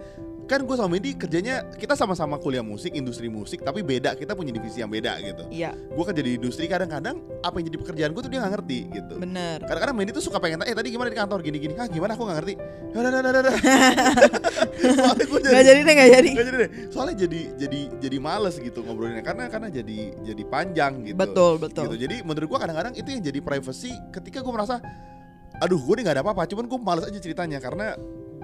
kan 0.50 0.66
gue 0.66 0.74
sama 0.74 0.90
Mendy 0.90 1.14
kerjanya 1.14 1.62
kita 1.78 1.94
sama-sama 1.94 2.34
kuliah 2.42 2.66
musik, 2.66 2.90
industri 2.98 3.30
musik, 3.30 3.62
tapi 3.62 3.86
beda. 3.86 4.18
Kita 4.18 4.34
punya 4.34 4.50
divisi 4.50 4.82
yang 4.82 4.90
beda 4.90 5.14
gitu. 5.22 5.46
Iya, 5.46 5.70
Gue 5.94 6.02
kerja 6.02 6.18
di 6.18 6.34
industri 6.34 6.66
kadang-kadang 6.66 7.22
apa 7.46 7.54
yang 7.62 7.70
jadi 7.70 7.78
pekerjaan 7.78 8.10
gue 8.10 8.22
tuh 8.26 8.30
dia 8.34 8.42
nggak 8.42 8.52
ngerti 8.58 8.78
gitu. 8.90 9.14
bener. 9.22 9.62
Kadang-kadang 9.62 9.94
Mendy 9.94 10.10
tuh 10.10 10.24
suka 10.26 10.42
pengen 10.42 10.66
tanya, 10.66 10.74
eh 10.74 10.74
tadi 10.74 10.90
gimana 10.90 11.14
di 11.14 11.18
kantor 11.22 11.38
gini-gini, 11.46 11.78
ah 11.78 11.86
gimana 11.86 12.18
aku 12.18 12.26
nggak 12.26 12.38
ngerti. 12.42 12.54
Ya 12.90 13.06
udah, 13.06 13.10
udah, 13.14 13.20
udah, 13.22 13.42
udah. 13.46 13.54
Soalnya 14.98 15.24
gue 15.30 15.40
Gak 15.46 15.62
jadi 15.62 15.80
deh, 15.86 15.94
gak 15.94 16.10
jadi. 16.10 16.30
Nggak 16.34 16.46
jadi 16.50 16.56
deh. 16.58 16.70
Soalnya 16.90 17.16
jadi 17.22 17.40
jadi 17.54 17.80
jadi 18.02 18.16
males 18.18 18.54
gitu 18.58 18.82
ngobrolinnya 18.82 19.22
karena 19.22 19.46
karena 19.46 19.68
jadi 19.70 19.98
jadi 20.26 20.42
panjang 20.50 21.06
gitu. 21.06 21.14
Betul, 21.14 21.62
betul. 21.62 21.86
Gitu. 21.94 22.10
Jadi 22.10 22.16
menurut 22.26 22.50
gua 22.50 22.58
kadang-kadang 22.66 22.98
itu 22.98 23.06
yang 23.14 23.22
jadi 23.22 23.38
privacy 23.38 23.94
ketika 24.10 24.42
gua 24.42 24.58
merasa 24.58 24.82
aduh 25.60 25.76
gue 25.76 25.94
nih 26.00 26.02
nggak 26.08 26.16
ada 26.18 26.24
apa-apa, 26.24 26.48
cuman 26.48 26.64
gue 26.66 26.78
males 26.80 27.04
aja 27.04 27.20
ceritanya 27.20 27.60
karena 27.60 27.92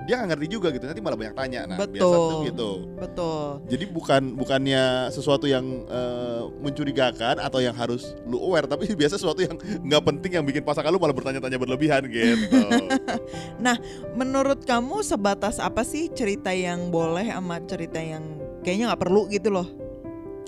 dia 0.07 0.23
nggak 0.23 0.29
ngerti 0.39 0.47
juga 0.47 0.69
gitu 0.71 0.85
nanti 0.87 1.03
malah 1.03 1.19
banyak 1.19 1.35
tanya 1.35 1.61
nah 1.67 1.77
biasa 1.83 1.91
Betul. 1.99 2.31
tuh 2.31 2.39
gitu 2.47 2.71
Betul. 2.95 3.47
jadi 3.67 3.85
bukan 3.91 4.23
bukannya 4.39 4.85
sesuatu 5.11 5.47
yang 5.51 5.67
eh, 5.91 6.43
mencurigakan 6.63 7.43
atau 7.43 7.59
yang 7.59 7.75
harus 7.75 8.15
lu 8.25 8.39
aware 8.39 8.71
tapi 8.71 8.89
biasa 9.01 9.19
sesuatu 9.19 9.43
yang 9.43 9.59
nggak 9.59 10.03
penting 10.07 10.39
yang 10.39 10.45
bikin 10.47 10.63
pasangan 10.63 10.95
lu 10.95 11.03
malah 11.03 11.13
bertanya-tanya 11.13 11.59
berlebihan 11.59 12.07
gitu 12.07 12.63
Menurut 14.17 14.65
kamu 14.65 15.05
sebatas 15.05 15.61
apa 15.61 15.85
sih 15.85 16.09
cerita 16.09 16.49
yang 16.53 16.89
boleh 16.89 17.29
sama 17.29 17.61
cerita 17.65 18.01
yang 18.01 18.41
kayaknya 18.65 18.93
nggak 18.93 19.03
perlu 19.05 19.29
gitu 19.29 19.53
loh? 19.53 19.69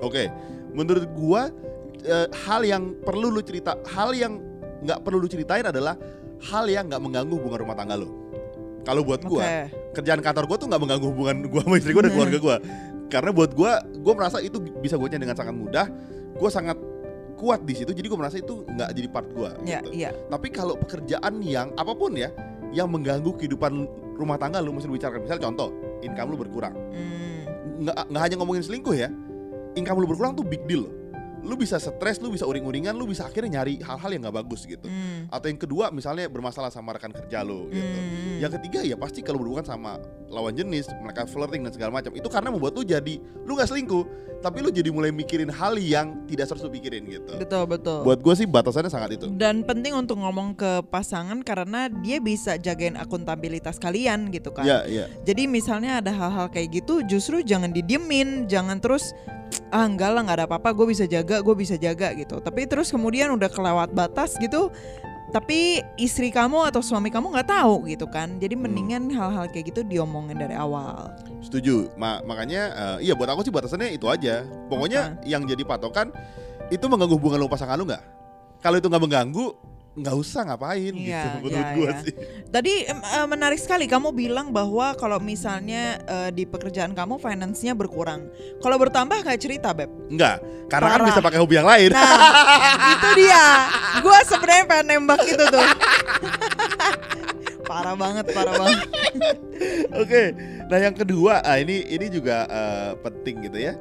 Oke, 0.00 0.32
menurut 0.72 1.04
gua 1.12 1.52
eh, 2.04 2.28
hal 2.46 2.64
yang 2.64 2.96
perlu 3.04 3.28
lu 3.28 3.44
cerita, 3.44 3.76
hal 3.92 4.16
yang 4.16 4.40
nggak 4.84 5.04
perlu 5.04 5.20
lu 5.20 5.28
ceritain 5.28 5.66
adalah 5.66 5.98
hal 6.48 6.64
yang 6.70 6.86
nggak 6.88 7.02
mengganggu 7.02 7.34
hubungan 7.34 7.60
rumah 7.64 7.76
tangga 7.76 7.96
lu. 7.98 8.27
Kalau 8.86 9.02
buat 9.04 9.20
Oke. 9.22 9.30
gua, 9.30 9.44
kerjaan 9.94 10.20
kantor 10.22 10.44
gua 10.48 10.56
tuh 10.60 10.66
nggak 10.70 10.80
mengganggu 10.80 11.06
hubungan 11.08 11.36
gua 11.50 11.60
sama 11.66 11.76
istri 11.78 11.92
gua 11.92 12.02
dan 12.06 12.12
keluarga 12.14 12.38
gua. 12.38 12.56
Karena 13.08 13.30
buat 13.32 13.50
gua, 13.56 13.72
gua 14.00 14.14
merasa 14.16 14.38
itu 14.42 14.60
bisa 14.60 14.94
gua 15.00 15.08
dengan 15.08 15.36
sangat 15.36 15.54
mudah. 15.56 15.86
Gua 16.36 16.50
sangat 16.52 16.76
kuat 17.38 17.62
di 17.62 17.74
situ, 17.76 17.94
jadi 17.94 18.06
gua 18.10 18.26
merasa 18.26 18.38
itu 18.42 18.66
nggak 18.66 18.88
jadi 18.92 19.08
part 19.08 19.28
gua. 19.32 19.54
Iya, 19.62 19.80
gitu. 19.84 19.90
iya. 19.94 20.10
Tapi 20.28 20.48
kalau 20.50 20.74
pekerjaan 20.76 21.38
yang 21.44 21.70
apa 21.78 21.92
pun 21.94 22.16
ya, 22.16 22.30
yang 22.74 22.88
mengganggu 22.90 23.32
kehidupan 23.38 23.86
rumah 24.18 24.36
tangga 24.36 24.58
lu 24.58 24.74
mesti 24.74 24.90
bicarakan. 24.90 25.22
Misal 25.24 25.38
contoh, 25.38 25.70
income 26.02 26.34
lu 26.34 26.38
berkurang 26.38 26.74
Hmm. 26.74 27.84
nggak 27.86 28.10
nggak 28.10 28.22
hanya 28.26 28.36
ngomongin 28.42 28.62
selingkuh 28.66 28.90
ya 28.90 29.06
income 29.78 30.02
lu 30.02 30.10
berkurang 30.10 30.34
tuh 30.34 30.42
big 30.42 30.66
deal 30.66 30.90
loh. 30.90 30.94
Lu 31.40 31.54
bisa 31.54 31.76
stres 31.76 32.18
lu 32.18 32.28
bisa 32.28 32.44
uring-uringan 32.44 32.92
lu 32.92 33.04
bisa 33.04 33.24
akhirnya 33.24 33.60
nyari 33.60 33.78
hal-hal 33.78 34.10
yang 34.10 34.22
nggak 34.22 34.36
bagus 34.36 34.62
gitu 34.62 34.84
Hmm. 34.84 35.26
atau 35.28 35.46
yang 35.46 35.56
kedua 35.56 35.88
misalnya 35.88 36.26
bermasalah 36.26 36.68
sama 36.68 36.92
rekan 36.92 37.10
kerja 37.10 37.40
lu 37.40 37.68
gitu 37.68 37.98
Hmm. 37.98 38.38
yang 38.38 38.52
ketiga 38.54 38.80
ya 38.80 38.94
pasti 38.94 39.20
kalau 39.20 39.38
berhubungan 39.38 39.64
sama 39.64 39.98
lawan 40.26 40.52
jenis 40.52 40.86
mereka 40.98 41.24
flirting 41.24 41.62
dan 41.62 41.72
segala 41.72 41.90
macam 41.92 42.10
itu 42.10 42.26
karena 42.26 42.48
membuat 42.48 42.72
lu 42.72 42.82
jadi 42.82 43.14
lu 43.42 43.54
nggak 43.54 43.66
selingkuh 43.66 44.04
tapi 44.38 44.62
lu 44.62 44.70
jadi 44.70 44.86
mulai 44.88 45.10
mikirin 45.10 45.50
hal 45.50 45.74
yang 45.76 46.22
tidak 46.24 46.46
harus 46.46 46.62
lu 46.62 46.70
pikirin 46.70 47.02
gitu 47.04 47.34
Betul, 47.36 47.66
betul. 47.66 48.06
buat 48.06 48.22
gue 48.22 48.34
sih 48.36 48.46
batasannya 48.46 48.86
sangat 48.86 49.18
itu 49.18 49.26
Dan 49.28 49.66
penting 49.66 49.92
untuk 49.92 50.14
ngomong 50.16 50.54
ke 50.54 50.86
pasangan 50.86 51.42
karena 51.42 51.90
dia 51.90 52.22
bisa 52.22 52.54
jagain 52.56 52.94
akuntabilitas 52.94 53.76
kalian 53.76 54.30
gitu 54.30 54.54
kan. 54.54 54.62
ya 54.62 54.86
ya 54.86 55.10
Jadi 55.26 55.50
misalnya 55.50 55.98
ada 55.98 56.14
hal-hal 56.14 56.46
kayak 56.48 56.70
gitu 56.72 57.02
justru 57.02 57.42
jangan 57.42 57.74
didiemin, 57.74 58.46
jangan 58.46 58.78
terus 58.78 59.10
ah 59.68 59.84
enggak 59.84 60.12
lah 60.12 60.22
nggak 60.22 60.38
ada 60.38 60.46
apa-apa 60.46 60.70
gue 60.72 60.86
bisa 60.88 61.04
jaga, 61.04 61.27
gue 61.44 61.54
bisa 61.54 61.76
jaga 61.76 62.16
gitu. 62.16 62.40
Tapi 62.40 62.64
terus 62.64 62.88
kemudian 62.88 63.28
udah 63.36 63.52
kelewat 63.52 63.92
batas 63.92 64.40
gitu 64.40 64.72
tapi 65.28 65.84
istri 66.00 66.32
kamu 66.32 66.72
atau 66.72 66.80
suami 66.80 67.12
kamu 67.12 67.36
nggak 67.36 67.52
tahu 67.52 67.84
gitu 67.84 68.08
kan 68.08 68.40
jadi 68.40 68.56
mendingan 68.56 69.12
hal-hal 69.12 69.44
kayak 69.52 69.68
gitu 69.68 69.84
diomongin 69.84 70.40
dari 70.40 70.56
awal 70.56 71.12
Setuju. 71.38 71.94
Ma- 71.94 72.20
makanya 72.26 72.62
eh, 72.74 73.08
iya 73.10 73.14
buat 73.14 73.30
aku 73.30 73.46
sih 73.46 73.54
batasannya 73.54 73.94
itu 73.94 74.10
aja. 74.10 74.42
Pokoknya 74.66 75.16
yang 75.22 75.46
jadi 75.46 75.62
patokan 75.62 76.10
itu 76.68 76.84
mengganggu 76.84 77.14
hubungan 77.14 77.46
sama 77.46 77.50
pasangan 77.50 77.76
lu 77.78 77.86
nggak? 77.86 78.04
Kalau 78.58 78.76
itu 78.82 78.90
nggak 78.90 79.02
mengganggu, 79.06 79.46
nggak 79.98 80.14
usah 80.14 80.46
ngapain 80.46 80.94
Iya, 80.94 81.22
gitu 81.26 81.38
menurut 81.42 81.66
iya, 81.66 81.74
gua 81.74 81.90
iya. 81.90 82.02
sih. 82.06 82.14
Tadi 82.48 82.74
eh, 82.86 83.26
menarik 83.26 83.58
sekali 83.58 83.90
kamu 83.90 84.14
bilang 84.14 84.54
bahwa 84.54 84.94
kalau 84.94 85.18
misalnya 85.18 85.98
eh, 86.06 86.30
di 86.30 86.46
pekerjaan 86.46 86.94
kamu 86.94 87.18
finance-nya 87.18 87.74
berkurang. 87.74 88.30
Kalau 88.62 88.78
bertambah 88.78 89.26
kayak 89.26 89.40
cerita, 89.42 89.74
Beb. 89.74 89.90
Enggak, 90.08 90.38
karena 90.70 90.88
kan 90.94 91.00
Parah. 91.02 91.08
bisa 91.10 91.20
pakai 91.20 91.38
hobi 91.42 91.54
yang 91.58 91.68
lain. 91.68 91.90
Nah, 91.90 92.14
itu 92.94 93.08
dia. 93.18 93.44
Gua 94.00 94.18
sebenarnya 94.22 94.64
pengen 94.70 94.86
nembak 94.86 95.20
itu 95.26 95.44
tuh. 95.50 95.66
parah 97.68 97.94
banget, 97.98 98.24
parah 98.32 98.54
banget. 98.56 98.86
Oke. 99.92 100.22
Nah, 100.68 100.78
yang 100.80 100.94
kedua, 100.96 101.44
ah 101.44 101.60
ini 101.60 101.84
ini 101.84 102.06
juga 102.08 102.48
eh, 102.48 102.90
penting 103.02 103.50
gitu 103.50 103.58
ya. 103.60 103.76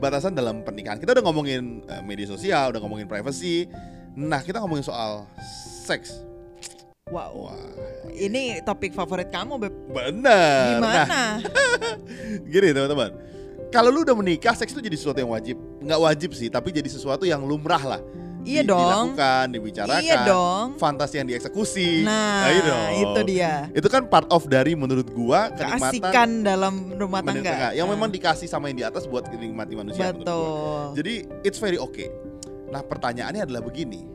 Batasan 0.00 0.32
dalam 0.32 0.64
pernikahan. 0.64 0.96
Kita 0.96 1.12
udah 1.12 1.24
ngomongin 1.28 1.84
eh, 1.84 2.00
media 2.00 2.24
sosial, 2.24 2.72
udah 2.72 2.80
ngomongin 2.80 3.04
privacy. 3.04 3.68
Nah, 4.12 4.40
kita 4.40 4.58
ngomongin 4.58 4.82
soal 4.82 5.26
seks. 5.84 6.22
Wow. 7.06 7.50
Wah, 7.50 7.58
Ini 8.10 8.62
topik 8.62 8.92
favorit 8.92 9.28
kamu, 9.28 9.58
Beb. 9.58 9.74
bener. 9.88 10.78
Nah, 10.78 11.06
Gimana? 11.08 11.22
gini 12.52 12.70
teman-teman 12.70 13.10
kalau 13.68 13.88
lu 13.88 14.02
udah 14.02 14.12
menikah 14.12 14.52
seks 14.52 14.70
itu 14.70 14.82
jadi 14.82 14.94
sesuatu 14.94 15.18
yang 15.18 15.30
wajib 15.30 15.54
nggak 15.80 16.00
wajib 16.00 16.30
sih 16.32 16.46
tapi 16.46 16.70
jadi 16.70 16.86
sesuatu 16.86 17.22
yang 17.22 17.38
lumrah 17.40 17.80
lah 17.80 18.02
Iya 18.40 18.64
Di- 18.64 18.68
dong. 18.68 18.80
dilakukan 19.12 19.46
dibicarakan 19.48 20.00
Iya 20.00 20.16
dong. 20.24 20.66
fantasi 20.74 21.20
yang 21.20 21.28
dieksekusi 21.28 22.02
Nah, 22.02 22.48
iya 22.48 22.62
dong. 22.64 22.88
itu 22.98 23.20
dia. 23.28 23.54
itu 23.70 23.84
kan 23.86 24.02
part 24.04 24.26
of 24.28 24.48
dari 24.48 24.72
menurut 24.72 25.06
gua 25.08 25.52
kenikmatan 25.52 25.78
Keasikan 25.86 26.28
dalam 26.40 26.74
rumah 26.90 27.20
tangga. 27.20 27.70
yang 27.70 27.84
Nah, 27.84 27.94
memang 27.94 28.08
dikasih 28.08 28.48
sama 28.48 28.66
yang 28.66 28.80
di 28.80 28.86
atas 28.86 29.04
buat 29.04 29.22
dinikmati 29.24 29.76
manusia 29.76 30.08
gua. 30.08 30.18
Betul. 30.18 30.80
jadi 30.96 31.14
it's 31.42 31.58
very 31.58 31.76
okay 31.76 32.10
nah 32.70 32.82
pertanyaannya 32.82 33.46
adalah 33.46 33.62
begini 33.62 34.06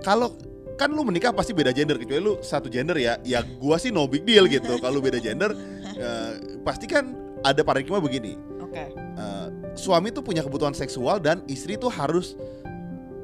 kalau 0.00 0.34
kan 0.78 0.88
lu 0.90 1.02
menikah 1.02 1.34
pasti 1.34 1.52
beda 1.52 1.74
gender 1.74 1.98
kecuali 1.98 2.22
lu 2.22 2.34
satu 2.40 2.70
gender 2.70 2.96
ya 2.96 3.18
ya 3.26 3.42
gua 3.44 3.76
sih 3.76 3.90
no 3.90 4.06
big 4.08 4.24
deal 4.24 4.48
gitu 4.48 4.78
kalau 4.84 4.98
beda 4.98 5.20
gender 5.20 5.52
eh, 5.96 6.32
pasti 6.64 6.88
kan 6.88 7.12
ada 7.44 7.62
paradigma 7.62 8.02
begini 8.02 8.48
Oke. 8.68 8.84
Eh, 8.92 9.48
suami 9.72 10.12
tuh 10.12 10.20
punya 10.20 10.44
kebutuhan 10.44 10.76
seksual 10.76 11.16
dan 11.24 11.40
istri 11.48 11.80
tuh 11.80 11.88
harus 11.88 12.36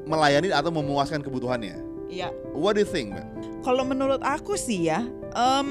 melayani 0.09 0.49
atau 0.49 0.73
memuaskan 0.73 1.21
kebutuhannya. 1.21 1.77
Iya. 2.09 2.33
What 2.57 2.77
do 2.77 2.85
you 2.85 2.89
think, 2.89 3.13
Mbak? 3.13 3.27
Kalau 3.61 3.85
menurut 3.85 4.21
aku 4.25 4.57
sih 4.57 4.89
ya, 4.89 5.05
kan 5.33 5.65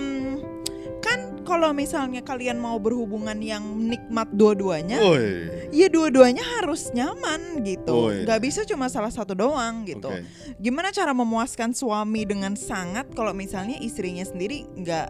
kalau 1.44 1.70
misalnya 1.76 2.24
kalian 2.24 2.58
mau 2.58 2.80
berhubungan 2.80 3.36
yang 3.38 3.62
nikmat 3.62 4.32
dua-duanya, 4.32 4.98
Oi. 4.98 5.70
ya 5.70 5.86
dua-duanya 5.92 6.42
harus 6.58 6.90
nyaman 6.90 7.62
gitu. 7.62 8.10
Iya. 8.10 8.26
Gak 8.26 8.40
bisa 8.42 8.60
cuma 8.64 8.88
salah 8.88 9.12
satu 9.12 9.36
doang 9.36 9.84
gitu. 9.84 10.10
Oke. 10.10 10.24
Gimana 10.58 10.90
cara 10.90 11.12
memuaskan 11.12 11.76
suami 11.76 12.24
dengan 12.24 12.56
sangat 12.56 13.12
kalau 13.12 13.36
misalnya 13.36 13.78
istrinya 13.78 14.24
sendiri 14.24 14.64
nggak 14.74 15.08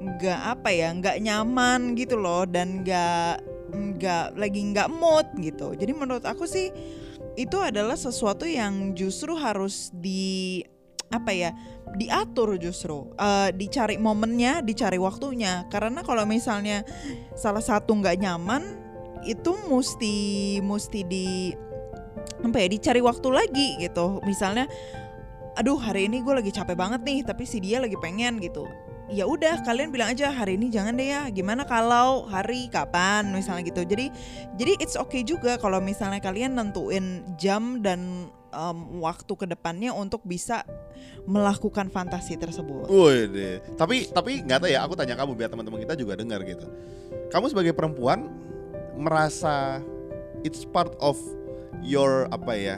nggak 0.00 0.40
apa 0.56 0.68
ya, 0.72 0.88
nggak 0.96 1.16
nyaman 1.20 1.92
gitu 1.94 2.16
loh 2.16 2.48
dan 2.48 2.80
nggak 2.80 3.44
nggak 3.70 4.26
lagi 4.34 4.60
nggak 4.72 4.88
mood 4.88 5.28
gitu. 5.38 5.76
Jadi 5.76 5.92
menurut 5.92 6.24
aku 6.24 6.48
sih 6.48 6.72
itu 7.38 7.56
adalah 7.60 7.94
sesuatu 7.94 8.48
yang 8.48 8.96
justru 8.96 9.36
harus 9.38 9.92
di 9.94 10.64
apa 11.10 11.34
ya 11.34 11.50
diatur 11.98 12.54
justru 12.54 13.10
Eh, 13.18 13.50
dicari 13.58 13.98
momennya 13.98 14.62
dicari 14.62 14.96
waktunya. 14.96 15.66
Karena 15.68 16.00
kalau 16.06 16.22
misalnya 16.24 16.86
salah 17.34 17.60
satu 17.60 17.98
nggak 17.98 18.22
nyaman 18.22 18.62
itu 19.26 19.52
mesti 19.68 20.16
mesti 20.64 21.00
di 21.04 21.52
apa 22.40 22.56
ya 22.56 22.68
dicari 22.70 23.02
waktu 23.04 23.28
lagi 23.28 23.68
gitu. 23.82 24.22
Misalnya 24.24 24.70
aduh 25.58 25.76
hari 25.76 26.06
ini 26.08 26.22
gue 26.22 26.32
lagi 26.32 26.54
capek 26.54 26.78
banget 26.78 27.02
nih 27.04 27.20
tapi 27.26 27.44
si 27.44 27.60
dia 27.60 27.82
lagi 27.82 27.98
pengen 28.00 28.40
gitu. 28.40 28.64
Ya 29.10 29.26
udah 29.26 29.66
kalian 29.66 29.90
bilang 29.90 30.14
aja 30.14 30.30
hari 30.30 30.54
ini 30.54 30.70
jangan 30.70 30.94
deh 30.94 31.10
ya 31.10 31.26
gimana 31.34 31.66
kalau 31.66 32.30
hari 32.30 32.70
kapan 32.70 33.28
misalnya 33.34 33.66
gitu. 33.66 33.82
Jadi 33.82 34.08
jadi 34.56 34.72
it's 34.78 34.94
okay 34.94 35.26
juga 35.26 35.58
kalau 35.58 35.82
misalnya 35.82 36.22
kalian 36.22 36.54
nentuin 36.56 37.26
jam 37.36 37.82
dan 37.82 38.30
em, 38.50 38.78
waktu 39.02 39.32
ke 39.34 39.46
depannya 39.46 39.94
untuk 39.94 40.22
bisa 40.26 40.66
melakukan 41.24 41.88
fantasi 41.88 42.36
tersebut 42.36 42.90
Woi 42.90 43.30
deh. 43.30 43.56
Tapi 43.78 44.10
tapi 44.10 44.44
nggak 44.44 44.66
tahu 44.66 44.70
ya. 44.70 44.80
Aku 44.84 44.94
tanya 44.98 45.14
kamu 45.16 45.32
biar 45.38 45.50
teman-teman 45.50 45.80
kita 45.80 45.94
juga 45.96 46.18
dengar 46.18 46.42
gitu. 46.44 46.66
Kamu 47.30 47.46
sebagai 47.48 47.72
perempuan 47.72 48.28
merasa 48.98 49.80
it's 50.44 50.64
part 50.68 50.92
of 51.00 51.16
your 51.80 52.28
apa 52.28 52.52
ya 52.52 52.76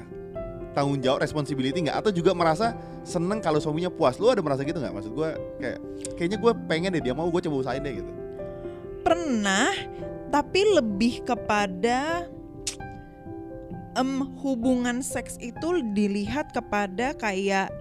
tanggung 0.73 0.99
jawab 1.05 1.21
responsibility 1.21 1.85
nggak 1.85 2.00
atau 2.00 2.11
juga 2.14 2.33
merasa 2.33 2.73
seneng 3.05 3.43
kalau 3.45 3.61
suaminya 3.61 3.93
puas 3.93 4.17
lu 4.17 4.31
ada 4.33 4.41
merasa 4.41 4.64
gitu 4.64 4.81
nggak 4.81 4.95
maksud 4.95 5.12
gue 5.12 5.29
kayak 5.61 5.79
kayaknya 6.17 6.38
gue 6.41 6.52
pengen 6.71 6.91
deh 6.97 7.02
dia 7.02 7.14
mau 7.14 7.29
gue 7.29 7.41
coba 7.45 7.57
usahain 7.61 7.83
deh 7.85 8.00
gitu 8.00 8.12
pernah 9.05 9.75
tapi 10.33 10.64
lebih 10.64 11.26
kepada 11.29 12.25
em, 13.97 14.25
hubungan 14.41 15.01
seks 15.01 15.37
itu 15.43 15.81
dilihat 15.93 16.53
kepada 16.53 17.15
kayak 17.17 17.73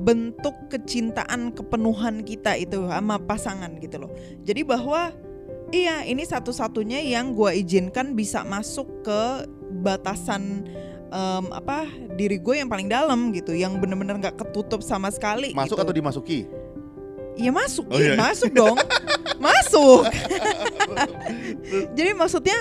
bentuk 0.00 0.56
kecintaan 0.72 1.52
kepenuhan 1.52 2.24
kita 2.24 2.56
itu 2.56 2.88
sama 2.88 3.20
pasangan 3.20 3.76
gitu 3.80 4.06
loh 4.06 4.10
jadi 4.44 4.64
bahwa 4.64 5.12
Iya, 5.70 6.02
ini 6.02 6.26
satu-satunya 6.26 6.98
yang 6.98 7.30
gua 7.30 7.54
izinkan 7.54 8.18
bisa 8.18 8.42
masuk 8.42 9.06
ke 9.06 9.46
batasan 9.86 10.66
em, 11.14 11.44
apa 11.54 11.86
diri 12.18 12.42
gue 12.42 12.58
yang 12.58 12.66
paling 12.66 12.90
dalam 12.90 13.30
gitu, 13.30 13.54
yang 13.54 13.78
bener-bener 13.78 14.18
nggak 14.18 14.34
ketutup 14.34 14.82
sama 14.82 15.14
sekali. 15.14 15.54
Masuk 15.54 15.78
gitu. 15.78 15.82
atau 15.86 15.94
dimasuki? 15.94 16.38
Iya 17.38 17.54
masuk, 17.54 17.86
Oh, 17.86 18.02
iya. 18.02 18.18
masuk 18.18 18.50
dong, 18.50 18.74
masuk. 19.38 20.10
Jadi 21.96 22.10
maksudnya 22.18 22.58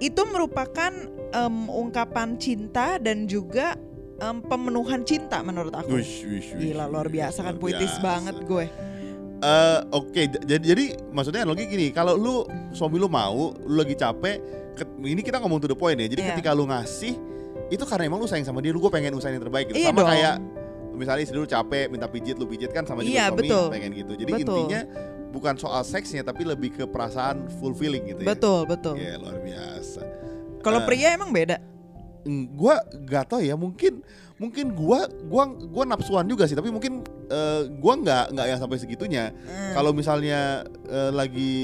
itu 0.00 0.22
merupakan 0.26 0.92
em, 1.30 1.56
ungkapan 1.68 2.34
cinta 2.36 2.96
dan 2.96 3.24
juga 3.24 3.76
em, 4.16 4.40
pemenuhan 4.40 5.00
cinta 5.02 5.40
menurut 5.40 5.70
aku. 5.70 5.94
Wish, 5.94 6.24
wish, 6.24 6.50
wish, 6.50 6.72
Gila 6.72 6.88
luar 6.88 7.06
wish, 7.06 7.14
biasa 7.14 7.38
kan 7.40 7.54
luar 7.54 7.62
puitis 7.62 7.92
biasa. 7.92 8.02
banget 8.02 8.36
gue. 8.42 8.66
Eh, 9.40 9.78
Oke, 9.90 10.22
j- 10.26 10.44
jadi 10.46 10.64
jadi 10.66 10.84
maksudnya 11.08 11.40
analogi 11.42 11.64
gini, 11.64 11.88
kalau 11.90 12.12
lu 12.12 12.44
suami 12.70 12.96
lu 12.96 13.08
mau, 13.08 13.56
lu 13.56 13.74
lagi 13.74 13.94
capek, 13.94 14.36
ke- 14.74 14.88
ini 15.02 15.20
kita 15.20 15.38
ngomong 15.38 15.56
to 15.58 15.66
the 15.66 15.74
point 15.74 15.96
ya. 15.96 16.04
Jadi 16.06 16.20
Iya. 16.20 16.28
ketika 16.34 16.52
lu 16.52 16.64
ngasih, 16.64 17.16
itu 17.68 17.80
karena 17.82 18.04
emang 18.04 18.20
lu 18.20 18.28
sayang 18.28 18.44
sama 18.44 18.60
dia, 18.60 18.68
lu 18.68 18.80
gue 18.80 18.88
pengen 18.88 19.12
usahain 19.12 19.32
yang 19.32 19.42
terbaik 19.42 19.68
gitu. 19.68 19.80
Iya 19.80 19.88
sama 19.88 20.00
dong. 20.00 20.10
kayak 20.12 20.34
misalnya 20.92 21.22
istri 21.24 21.36
lu 21.36 21.48
capek 21.48 21.88
minta 21.88 22.04
pijit, 22.04 22.36
lu 22.36 22.44
pijit 22.44 22.68
kan 22.68 22.84
sama 22.84 23.00
juga 23.00 23.16
Iya, 23.16 23.24
suami 23.28 23.38
betul. 23.40 23.64
pengen 23.70 23.90
gitu. 23.94 24.12
Jadi 24.14 24.30
Betul. 24.30 24.44
intinya 24.44 24.80
bukan 25.30 25.54
soal 25.56 25.86
seksnya 25.86 26.26
tapi 26.26 26.42
lebih 26.42 26.74
ke 26.74 26.84
perasaan 26.84 27.46
fulfilling 27.62 28.04
gitu 28.10 28.20
ya. 28.22 28.28
Betul 28.34 28.66
betul. 28.66 28.94
Iya, 28.98 29.16
luar 29.16 29.38
biasa. 29.38 30.00
Kalau 30.60 30.80
Eh, 30.82 30.86
pria 30.86 31.14
emang 31.14 31.30
beda. 31.32 31.56
Gua 32.52 32.76
gak 33.08 33.32
tau 33.32 33.40
ya 33.40 33.56
mungkin 33.56 34.04
mungkin 34.40 34.72
gua 34.72 35.04
gua 35.28 35.52
gua 35.52 35.84
nafsuan 35.84 36.24
juga 36.24 36.48
sih 36.48 36.56
tapi 36.56 36.72
mungkin 36.72 37.04
eh, 37.28 37.68
gua 37.76 38.00
nggak 38.00 38.32
nggak 38.32 38.46
yang 38.48 38.58
sampai 38.58 38.80
segitunya. 38.80 39.36
Hmm. 39.36 39.76
kalau 39.76 39.92
misalnya 39.92 40.64
eh, 40.88 41.12
lagi 41.12 41.54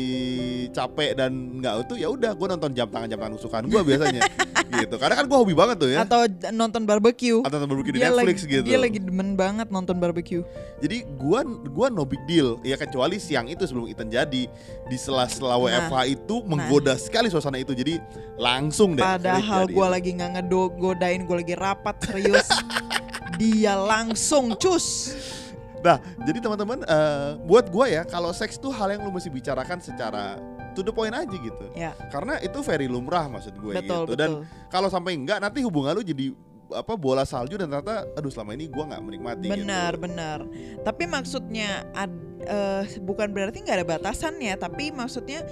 capek 0.77 1.17
dan 1.17 1.33
nggak 1.57 1.89
itu 1.89 2.05
ya 2.05 2.13
udah 2.13 2.37
gua 2.37 2.53
nonton 2.53 2.77
jam 2.77 2.93
tangan 2.93 3.09
jam 3.09 3.17
tangan 3.17 3.35
kesukaan 3.41 3.65
gua 3.73 3.81
biasanya. 3.81 4.21
Gitu. 4.67 4.99
Karena 4.99 5.15
kan 5.15 5.31
gua 5.31 5.39
hobi 5.47 5.55
banget 5.55 5.79
tuh 5.79 5.89
ya. 5.95 6.03
Atau 6.03 6.27
nonton 6.51 6.83
barbecue. 6.85 7.39
atau 7.39 7.63
nonton 7.63 7.71
barbecue 7.71 7.95
di 7.97 8.03
dia 8.03 8.11
Netflix 8.11 8.43
lagi, 8.43 8.53
gitu. 8.59 8.67
Dia 8.67 8.79
lagi 8.83 8.99
demen 8.99 9.39
banget 9.39 9.71
nonton 9.71 9.97
barbecue. 9.97 10.43
jadi 10.83 11.07
gua 11.17 11.47
gua 11.71 11.87
no 11.87 12.03
big 12.03 12.19
deal. 12.27 12.59
Ya 12.67 12.75
kecuali 12.75 13.23
siang 13.23 13.47
itu 13.47 13.63
sebelum 13.63 13.87
Ethan 13.87 14.11
jadi. 14.11 14.51
Di 14.91 14.97
sela-sela 14.99 15.55
WFH 15.55 16.19
itu 16.19 16.43
menggoda 16.45 16.99
sekali 16.99 17.31
suasana 17.31 17.63
itu. 17.63 17.73
Jadi 17.79 18.03
langsung 18.37 18.99
deh. 18.99 19.07
Padahal 19.07 19.71
gue 19.71 19.87
lagi 19.87 20.11
nggak 20.19 20.31
ngegodain, 20.43 21.23
gue 21.25 21.37
lagi 21.47 21.55
rapat 21.55 21.97
serius. 22.05 22.51
dia 23.37 23.77
langsung 23.77 24.57
cus. 24.57 25.13
Nah, 25.85 26.03
jadi 26.25 26.43
teman-teman, 26.43 26.83
eh, 26.83 27.31
buat 27.47 27.71
gua 27.71 27.87
ya, 27.87 28.03
kalau 28.03 28.33
seks 28.35 28.59
tuh 28.59 28.75
hal 28.75 28.91
yang 28.97 29.07
lu 29.07 29.13
mesti 29.13 29.31
bicarakan 29.31 29.79
secara 29.79 30.41
to 30.75 30.83
the 30.83 30.91
point 30.91 31.15
aja 31.15 31.31
gitu. 31.31 31.67
Ya, 31.77 31.95
Karena 32.11 32.43
itu 32.43 32.59
very 32.65 32.91
lumrah 32.91 33.31
maksud 33.31 33.55
gue 33.55 33.77
betul 33.77 34.03
gitu. 34.05 34.13
betul. 34.13 34.17
Dan 34.19 34.31
kalau 34.67 34.91
sampai 34.91 35.15
enggak, 35.15 35.39
nanti 35.39 35.63
hubungan 35.63 35.95
lu 35.95 36.03
jadi 36.03 36.35
apa 36.67 36.99
bola 36.99 37.23
salju 37.23 37.55
dan 37.55 37.71
ternyata, 37.71 38.03
aduh 38.19 38.33
selama 38.33 38.59
ini 38.59 38.67
gua 38.67 38.91
nggak 38.91 39.03
menikmati. 39.05 39.47
Benar 39.47 39.95
gitu. 39.95 40.03
benar. 40.03 40.39
Tapi 40.83 41.05
maksudnya 41.07 41.87
ad- 41.95 42.43
eh, 42.43 42.83
bukan 42.99 43.31
berarti 43.31 43.63
nggak 43.63 43.77
ada 43.85 43.87
batasannya, 43.87 44.59
tapi 44.59 44.91
maksudnya 44.91 45.47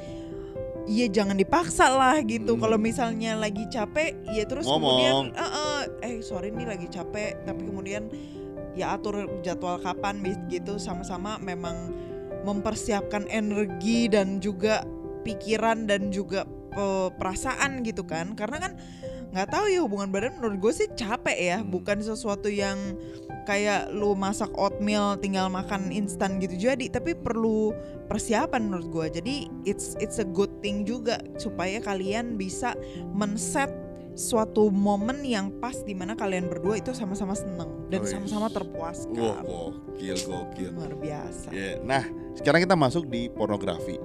Iya 0.85 1.09
jangan 1.09 1.41
dipaksa 1.41 1.89
lah 1.89 2.21
gitu. 2.21 2.57
Hmm. 2.57 2.61
Kalau 2.61 2.77
misalnya 2.77 3.41
lagi 3.41 3.65
capek, 3.73 4.21
ya 4.37 4.45
terus 4.45 4.69
Ngomong. 4.69 4.85
kemudian, 4.85 5.17
"Eh, 5.33 5.41
eh, 5.41 5.83
eh 6.05 6.15
sorry 6.21 6.53
nih 6.53 6.69
lagi 6.69 6.89
capek, 6.93 7.41
tapi 7.49 7.63
kemudian 7.65 8.13
ya 8.77 8.93
atur 8.93 9.41
jadwal 9.41 9.81
kapan 9.81 10.21
gitu 10.51 10.77
sama-sama 10.77 11.41
memang 11.41 11.95
mempersiapkan 12.45 13.25
energi 13.33 14.13
dan 14.13 14.43
juga 14.45 14.85
pikiran 15.25 15.89
dan 15.89 16.13
juga 16.13 16.45
eh, 16.75 17.09
perasaan 17.17 17.81
gitu 17.87 18.05
kan. 18.05 18.37
Karena 18.37 18.59
kan 18.61 18.73
nggak 19.35 19.51
tahu 19.51 19.67
ya 19.67 19.83
hubungan 19.83 20.15
badan 20.15 20.39
menurut 20.39 20.63
gue 20.63 20.73
sih 20.73 20.89
capek 20.95 21.35
ya, 21.35 21.59
Hmm. 21.59 21.75
bukan 21.75 21.99
sesuatu 21.99 22.47
yang 22.47 22.95
kayak 23.45 23.91
lu 23.91 24.15
masak 24.15 24.49
oatmeal 24.55 25.19
tinggal 25.19 25.51
makan 25.51 25.91
instan 25.91 26.39
gitu 26.39 26.55
jadi, 26.55 26.87
tapi 26.89 27.13
perlu 27.13 27.75
persiapan 28.07 28.71
menurut 28.71 28.89
gue. 28.89 29.07
Jadi 29.21 29.35
it's 29.67 29.99
it's 29.99 30.17
a 30.17 30.25
good 30.25 30.55
thing 30.63 30.87
juga 30.87 31.19
supaya 31.37 31.83
kalian 31.83 32.39
bisa 32.39 32.73
men-set 33.11 33.75
suatu 34.15 34.71
momen 34.71 35.27
yang 35.27 35.51
pas 35.59 35.75
di 35.83 35.91
mana 35.91 36.15
kalian 36.15 36.47
berdua 36.47 36.79
itu 36.79 36.95
sama-sama 36.95 37.35
seneng 37.35 37.91
dan 37.91 38.07
sama-sama 38.07 38.47
terpuaskan. 38.47 39.19
Wah, 39.19 39.43
gokil, 39.43 40.15
gokil. 40.15 40.71
Luar 40.71 40.95
biasa. 40.95 41.51
Ya, 41.51 41.83
Nah, 41.83 42.07
sekarang 42.39 42.63
kita 42.63 42.79
masuk 42.79 43.11
di 43.11 43.27
pornografi. 43.27 43.99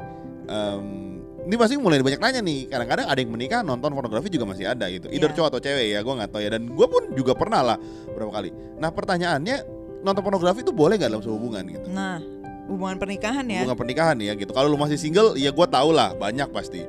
Em, 0.49 1.08
ini 1.45 1.55
pasti 1.55 1.75
mulai 1.79 2.03
banyak 2.03 2.19
nanya 2.19 2.41
nih. 2.43 2.67
Kadang-kadang 2.67 3.05
ada 3.07 3.19
yang 3.19 3.31
menikah 3.31 3.59
nonton 3.63 3.91
pornografi 3.93 4.27
juga 4.27 4.45
masih 4.49 4.67
ada 4.67 4.85
gitu. 4.91 5.07
Either 5.07 5.31
Iya. 5.31 5.35
cowok 5.39 5.47
atau 5.55 5.61
cewek 5.61 5.87
ya, 5.95 5.99
gue 6.03 6.13
nggak 6.19 6.29
tahu 6.29 6.41
ya. 6.43 6.49
Dan 6.51 6.61
gue 6.67 6.87
pun 6.89 7.03
juga 7.15 7.33
pernah 7.37 7.61
lah 7.63 7.77
berapa 8.11 8.31
kali. 8.31 8.49
Nah, 8.77 8.89
pertanyaannya 8.91 9.55
nonton 10.03 10.21
pornografi 10.23 10.63
itu 10.63 10.71
boleh 10.75 10.95
nggak 10.99 11.09
dalam 11.11 11.21
sebuah 11.23 11.37
hubungan 11.39 11.63
gitu? 11.71 11.87
Nah, 11.91 12.19
hubungan 12.67 12.95
pernikahan 12.99 13.45
ya. 13.47 13.63
Hubungan 13.63 13.79
pernikahan 13.79 14.17
ya 14.19 14.33
gitu. 14.35 14.51
Kalau 14.51 14.67
lu 14.67 14.77
masih 14.77 14.99
single, 14.99 15.35
ya 15.35 15.49
gue 15.49 15.67
tau 15.71 15.89
lah 15.89 16.13
banyak 16.15 16.49
pasti. 16.51 16.83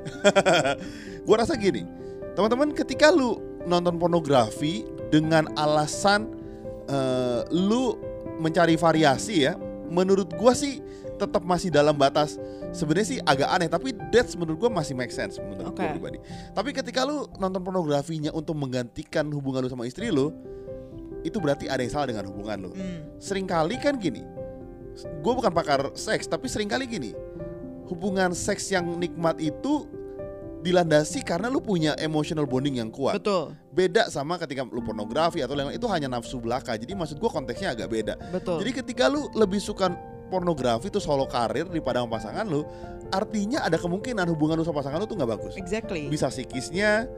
gue 1.26 1.36
rasa 1.36 1.54
gini, 1.56 1.86
teman-teman 2.34 2.74
ketika 2.74 3.08
lu 3.10 3.38
nonton 3.64 3.96
pornografi 4.00 4.84
dengan 5.12 5.48
alasan 5.56 6.30
eh, 6.88 7.42
lu 7.52 7.96
mencari 8.40 8.74
variasi 8.76 9.44
ya, 9.48 9.54
menurut 9.90 10.32
gue 10.32 10.52
sih 10.56 10.80
tetap 11.20 11.42
masih 11.44 11.68
dalam 11.68 11.92
batas. 11.92 12.40
Sebenarnya 12.72 13.08
sih 13.16 13.18
agak 13.20 13.48
aneh 13.52 13.68
tapi 13.68 13.92
that's 14.08 14.32
menurut 14.32 14.66
gue 14.66 14.70
masih 14.72 14.96
make 14.96 15.12
sense 15.12 15.36
menurut 15.36 15.60
gue 15.60 15.68
Oke. 15.76 15.84
pribadi. 16.00 16.18
Tapi 16.56 16.70
ketika 16.72 17.04
lu 17.04 17.28
nonton 17.36 17.60
pornografinya 17.60 18.32
untuk 18.32 18.56
menggantikan 18.56 19.28
hubungan 19.28 19.66
lu 19.66 19.70
sama 19.70 19.84
istri 19.84 20.08
lu, 20.08 20.32
itu 21.20 21.36
berarti 21.36 21.68
ada 21.68 21.84
yang 21.84 21.92
salah 21.92 22.08
dengan 22.08 22.24
hubungan 22.32 22.56
lu. 22.64 22.70
Hmm, 22.72 23.20
sering 23.20 23.44
kali 23.44 23.76
kan 23.76 24.00
gini 24.00 24.24
gue 24.98 25.32
bukan 25.32 25.52
pakar 25.52 25.94
seks 25.94 26.26
tapi 26.26 26.50
sering 26.50 26.68
kali 26.68 26.84
gini 26.84 27.10
hubungan 27.88 28.34
seks 28.34 28.70
yang 28.70 28.86
nikmat 28.98 29.38
itu 29.38 29.86
dilandasi 30.60 31.24
karena 31.24 31.48
lu 31.48 31.56
punya 31.64 31.96
emotional 31.96 32.44
bonding 32.44 32.84
yang 32.84 32.92
kuat. 32.92 33.16
Betul, 33.16 33.56
beda 33.72 34.12
sama 34.12 34.36
ketika 34.36 34.60
lu 34.68 34.84
pornografi 34.84 35.40
atau 35.40 35.56
lain-lain 35.56 35.80
itu 35.80 35.88
hanya 35.88 36.04
nafsu 36.12 36.36
belaka. 36.36 36.76
Jadi 36.76 36.92
maksud 36.92 37.16
gue 37.16 37.30
konteksnya 37.32 37.72
agak 37.72 37.88
beda. 37.88 38.14
Betul. 38.28 38.60
jadi 38.60 38.84
ketika 38.84 39.08
lu 39.08 39.32
lebih 39.32 39.56
suka 39.56 39.88
pornografi 40.30 40.88
itu 40.88 41.02
solo 41.02 41.26
karir 41.26 41.66
daripada 41.66 42.00
sama 42.00 42.16
pasangan 42.16 42.46
lu 42.46 42.62
artinya 43.10 43.66
ada 43.66 43.74
kemungkinan 43.74 44.24
hubungan 44.30 44.54
lu 44.56 44.64
sama 44.64 44.80
pasangan 44.80 45.02
lu 45.02 45.06
tuh 45.10 45.18
nggak 45.18 45.30
bagus 45.34 45.54
exactly. 45.58 46.06
bisa 46.06 46.30
psikisnya, 46.30 47.10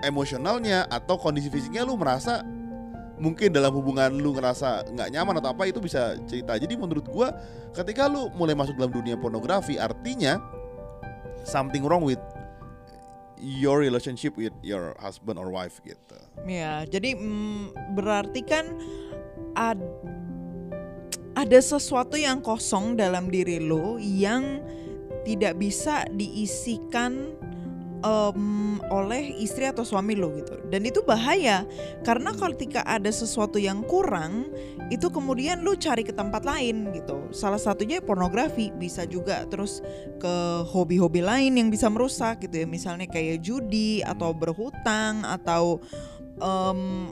emosionalnya 0.00 0.88
atau 0.88 1.20
kondisi 1.20 1.52
fisiknya 1.52 1.84
lu 1.84 2.00
merasa 2.00 2.40
mungkin 3.22 3.54
dalam 3.54 3.70
hubungan 3.76 4.10
lu 4.18 4.34
ngerasa 4.34 4.88
nggak 4.90 5.08
nyaman 5.14 5.38
atau 5.38 5.54
apa 5.54 5.68
itu 5.70 5.78
bisa 5.78 6.18
cerita. 6.26 6.58
Jadi 6.58 6.74
menurut 6.74 7.06
gua 7.06 7.30
ketika 7.70 8.10
lu 8.10 8.32
mulai 8.34 8.56
masuk 8.56 8.74
dalam 8.74 8.90
dunia 8.90 9.14
pornografi 9.14 9.78
artinya 9.78 10.42
something 11.46 11.86
wrong 11.86 12.02
with 12.02 12.18
your 13.38 13.82
relationship 13.82 14.34
with 14.38 14.54
your 14.62 14.94
husband 14.98 15.38
or 15.38 15.50
wife 15.50 15.82
gitu. 15.82 16.18
Ya, 16.46 16.86
jadi 16.86 17.18
mm, 17.18 17.94
berarti 17.98 18.42
kan 18.46 18.70
ad- 19.58 19.82
ada 21.42 21.58
sesuatu 21.58 22.14
yang 22.14 22.38
kosong 22.38 22.94
dalam 22.94 23.26
diri 23.26 23.58
lo 23.58 23.98
yang 23.98 24.62
tidak 25.26 25.58
bisa 25.58 26.06
diisikan 26.14 27.34
em, 28.02 28.78
oleh 28.90 29.34
istri 29.42 29.66
atau 29.66 29.82
suami 29.82 30.14
lo 30.14 30.30
gitu. 30.38 30.54
Dan 30.70 30.86
itu 30.86 31.02
bahaya 31.02 31.66
karena 32.06 32.30
kalau 32.34 32.54
ketika 32.54 32.86
ada 32.86 33.10
sesuatu 33.10 33.58
yang 33.58 33.82
kurang, 33.86 34.50
itu 34.94 35.10
kemudian 35.10 35.66
lu 35.66 35.74
cari 35.74 36.06
ke 36.06 36.14
tempat 36.14 36.46
lain 36.46 36.94
gitu. 36.94 37.30
Salah 37.34 37.58
satunya 37.58 37.98
pornografi, 37.98 38.70
bisa 38.78 39.02
juga 39.06 39.42
terus 39.50 39.82
ke 40.22 40.34
hobi-hobi 40.70 41.26
lain 41.26 41.58
yang 41.58 41.68
bisa 41.74 41.90
merusak 41.90 42.46
gitu 42.46 42.62
ya. 42.62 42.66
Misalnya 42.70 43.10
kayak 43.10 43.42
judi 43.42 44.02
atau 44.02 44.30
berhutang 44.30 45.26
atau 45.26 45.82
em, 46.38 47.10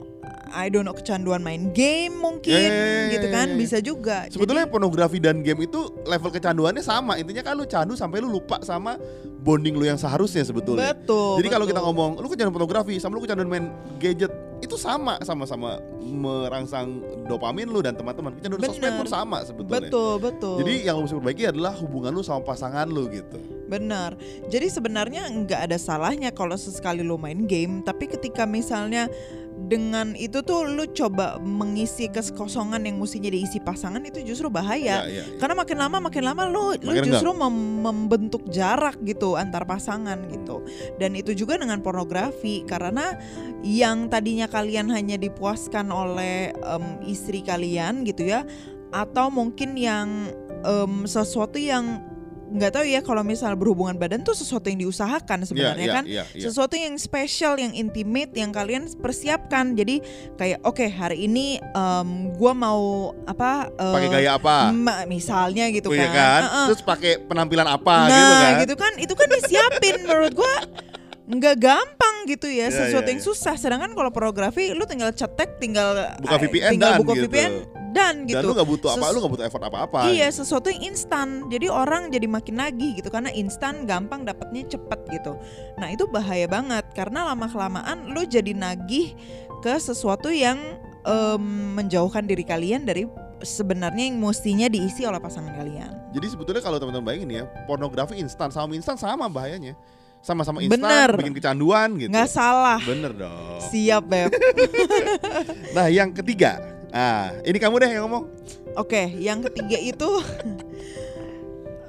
I 0.51 0.67
don't 0.67 0.83
know 0.83 0.91
kecanduan 0.91 1.39
main 1.39 1.71
game 1.71 2.11
mungkin 2.19 2.51
Ya, 2.51 2.59
ya, 2.59 2.83
ya, 3.07 3.11
gitu 3.15 3.27
kan 3.31 3.47
ya. 3.47 3.55
bisa 3.55 3.77
juga. 3.79 4.27
Sebetulnya 4.27 4.67
Jadi, 4.67 4.73
pornografi 4.75 5.17
dan 5.23 5.39
game 5.41 5.63
itu 5.63 5.79
level 6.03 6.27
kecanduannya 6.27 6.83
sama. 6.83 7.15
Intinya 7.15 7.39
kan 7.39 7.55
lu 7.55 7.63
candu 7.63 7.95
sampai 7.95 8.19
lu 8.19 8.27
lupa 8.27 8.59
sama 8.61 8.99
bonding 9.41 9.73
lu 9.73 9.87
yang 9.87 9.95
seharusnya 9.95 10.43
sebetulnya. 10.43 10.91
betul. 10.91 11.39
Jadi 11.39 11.47
kalau 11.47 11.65
kita 11.65 11.79
ngomong 11.79 12.19
lu 12.19 12.27
kecanduan 12.27 12.51
pornografi 12.51 12.99
sama 12.99 13.15
lu 13.15 13.23
kecanduan 13.23 13.47
main 13.47 13.65
gadget 13.97 14.29
itu 14.61 14.75
sama 14.77 15.17
sama-sama 15.23 15.79
merangsang 16.03 16.99
dopamin 17.25 17.71
lu 17.71 17.79
dan 17.79 17.95
teman-teman. 17.95 18.35
Kecanduan 18.37 18.59
sosmed 18.67 18.83
Bener. 18.91 18.99
pun 18.99 19.07
sama 19.07 19.37
sebetulnya. 19.47 19.87
betul 19.87 20.13
betul. 20.19 20.55
Jadi 20.61 20.73
yang 20.85 20.99
lu 20.99 21.07
mesti 21.07 21.15
perbaiki 21.17 21.43
adalah 21.47 21.73
hubungan 21.79 22.11
lu 22.11 22.21
sama 22.21 22.43
pasangan 22.43 22.85
lu 22.91 23.07
gitu. 23.07 23.39
Benar. 23.71 24.19
Jadi 24.51 24.67
sebenarnya 24.67 25.31
nggak 25.31 25.71
ada 25.71 25.77
salahnya 25.79 26.35
kalau 26.35 26.59
sesekali 26.59 27.07
lo 27.07 27.15
main 27.15 27.47
game, 27.47 27.79
tapi 27.87 28.11
ketika 28.11 28.43
misalnya 28.43 29.07
dengan 29.71 30.17
itu 30.17 30.41
tuh 30.41 30.67
lu 30.67 30.89
coba 30.91 31.37
mengisi 31.39 32.09
kekosongan 32.09 32.81
yang 32.83 32.97
mestinya 32.97 33.29
diisi 33.29 33.61
pasangan 33.61 34.01
itu 34.03 34.19
justru 34.25 34.51
bahaya. 34.51 35.05
Ya, 35.05 35.07
ya, 35.07 35.23
ya. 35.23 35.39
Karena 35.39 35.55
makin 35.55 35.77
lama 35.79 35.97
makin 36.01 36.23
lama 36.27 36.43
lu 36.49 36.75
lu 36.81 36.91
Makin 36.91 37.07
justru 37.07 37.29
mem- 37.31 37.79
membentuk 37.79 38.43
jarak 38.51 38.99
gitu 39.05 39.39
antar 39.39 39.63
pasangan 39.63 40.17
gitu. 40.27 40.65
Dan 40.97 41.15
itu 41.15 41.31
juga 41.31 41.55
dengan 41.55 41.79
pornografi 41.79 42.67
karena 42.67 43.15
yang 43.61 44.11
tadinya 44.11 44.49
kalian 44.49 44.89
hanya 44.91 45.15
dipuaskan 45.15 45.87
oleh 45.93 46.51
em, 46.51 46.85
istri 47.07 47.45
kalian 47.45 48.03
gitu 48.03 48.27
ya 48.27 48.43
atau 48.91 49.31
mungkin 49.31 49.79
yang 49.79 50.31
em, 50.67 51.07
sesuatu 51.07 51.55
yang 51.55 52.10
nggak 52.51 52.71
tahu 52.75 52.83
ya 52.83 52.99
kalau 52.99 53.23
misal 53.23 53.55
berhubungan 53.55 53.95
badan 53.95 54.21
tuh 54.21 54.35
sesuatu 54.35 54.67
yang 54.67 54.83
diusahakan 54.83 55.47
sebenarnya 55.47 55.87
Iya, 55.87 55.95
kan 55.95 56.03
iya, 56.03 56.23
iya. 56.35 56.43
sesuatu 56.43 56.75
yang 56.75 56.99
spesial 56.99 57.55
yang 57.55 57.71
intimate 57.71 58.35
yang 58.35 58.51
kalian 58.51 58.91
persiapkan 58.99 59.71
jadi 59.71 60.03
kayak 60.35 60.59
oke 60.61 60.83
hari 60.83 61.25
ini 61.25 61.57
em, 61.63 62.09
gua 62.35 62.51
mau 62.51 62.81
apa 63.23 63.71
eh, 63.71 63.95
pakai 63.95 64.09
gaya 64.11 64.31
apa? 64.35 64.55
misalnya 65.07 65.71
gitu 65.71 65.87
Oh, 65.87 65.95
iya 65.95 66.07
kan, 66.07 66.15
kan? 66.15 66.41
Heeh. 66.43 66.65
Terus 66.71 66.81
pakai 66.83 67.11
penampilan 67.23 67.67
apa 67.67 67.95
nah 68.03 68.11
gitu 68.11 68.35
kan? 68.35 68.53
gitu 68.59 68.75
kan 68.75 68.91
itu 68.99 69.13
kan 69.15 69.27
disiapin 69.31 69.95
menurut 70.03 70.33
gua 70.35 70.53
nggak 71.31 71.55
gampang 71.55 72.15
gitu 72.27 72.51
ya 72.51 72.67
Iya, 72.67 72.75
sesuatu 72.91 73.07
iya, 73.07 73.13
yang 73.15 73.21
iya. 73.23 73.27
susah 73.31 73.55
sedangkan 73.55 73.95
kalau 73.95 74.11
pornografi 74.11 74.75
lu 74.75 74.83
tinggal 74.83 75.15
cetek 75.15 75.55
tinggal 75.63 75.95
Buka 76.19 76.35
eh, 76.35 76.39
VPN 76.43 76.71
tinggal 76.75 76.91
dan 76.91 76.99
buka 76.99 77.13
gitu. 77.15 77.25
VPN 77.31 77.51
dan 77.91 78.23
Dan 78.23 78.39
gitu 78.41 78.45
lu 78.47 78.53
gak 78.55 78.69
butuh 78.69 78.89
apa, 78.95 79.05
Ses- 79.07 79.13
lu 79.13 79.19
gak 79.21 79.33
butuh 79.35 79.45
effort 79.45 79.63
apa-apa. 79.67 79.99
Iya, 80.07 80.27
sesuatu 80.31 80.71
yang 80.71 80.95
instan. 80.95 81.51
Jadi 81.51 81.67
orang 81.67 82.07
jadi 82.07 82.27
makin 82.27 82.55
nagih 82.57 82.95
gitu 82.97 83.11
karena 83.11 83.29
instan 83.35 83.83
gampang 83.83 84.23
dapatnya 84.23 84.65
cepet 84.67 84.99
gitu. 85.11 85.35
Nah, 85.75 85.91
itu 85.91 86.07
bahaya 86.07 86.47
banget 86.47 86.87
karena 86.95 87.27
lama 87.27 87.51
kelamaan 87.51 88.09
lu 88.11 88.23
jadi 88.23 88.55
nagih 88.55 89.13
ke 89.59 89.75
sesuatu 89.77 90.31
yang 90.31 90.57
em, 91.03 91.43
menjauhkan 91.77 92.23
diri 92.23 92.47
kalian 92.47 92.87
dari 92.87 93.05
sebenarnya 93.41 94.07
yang 94.07 94.21
mestinya 94.21 94.69
diisi 94.69 95.03
oleh 95.03 95.19
pasangan 95.19 95.51
kalian. 95.53 95.91
Jadi 96.13 96.27
sebetulnya 96.29 96.61
kalau 96.61 96.77
teman-teman 96.77 97.05
bayangin 97.05 97.29
ya, 97.41 97.43
pornografi 97.65 98.17
instan 98.17 98.49
sama 98.49 98.71
instan 98.77 98.95
sama 98.95 99.27
bahayanya. 99.27 99.75
Sama-sama 100.21 100.61
instan, 100.61 100.77
Bener. 100.85 101.17
bikin 101.17 101.33
kecanduan 101.33 101.97
gitu. 101.97 102.13
Nggak 102.13 102.29
salah. 102.29 102.77
Bener 102.85 103.09
dong. 103.09 103.57
Siap, 103.73 104.05
Beb. 104.05 104.29
Nah, 105.75 105.89
yang 105.89 106.13
ketiga. 106.13 106.70
Ah, 106.91 107.31
ini 107.47 107.55
kamu 107.55 107.75
deh 107.79 107.89
yang 107.95 108.03
ngomong. 108.07 108.27
Oke, 108.75 109.11
yang 109.19 109.39
ketiga 109.47 109.79
itu 109.79 110.09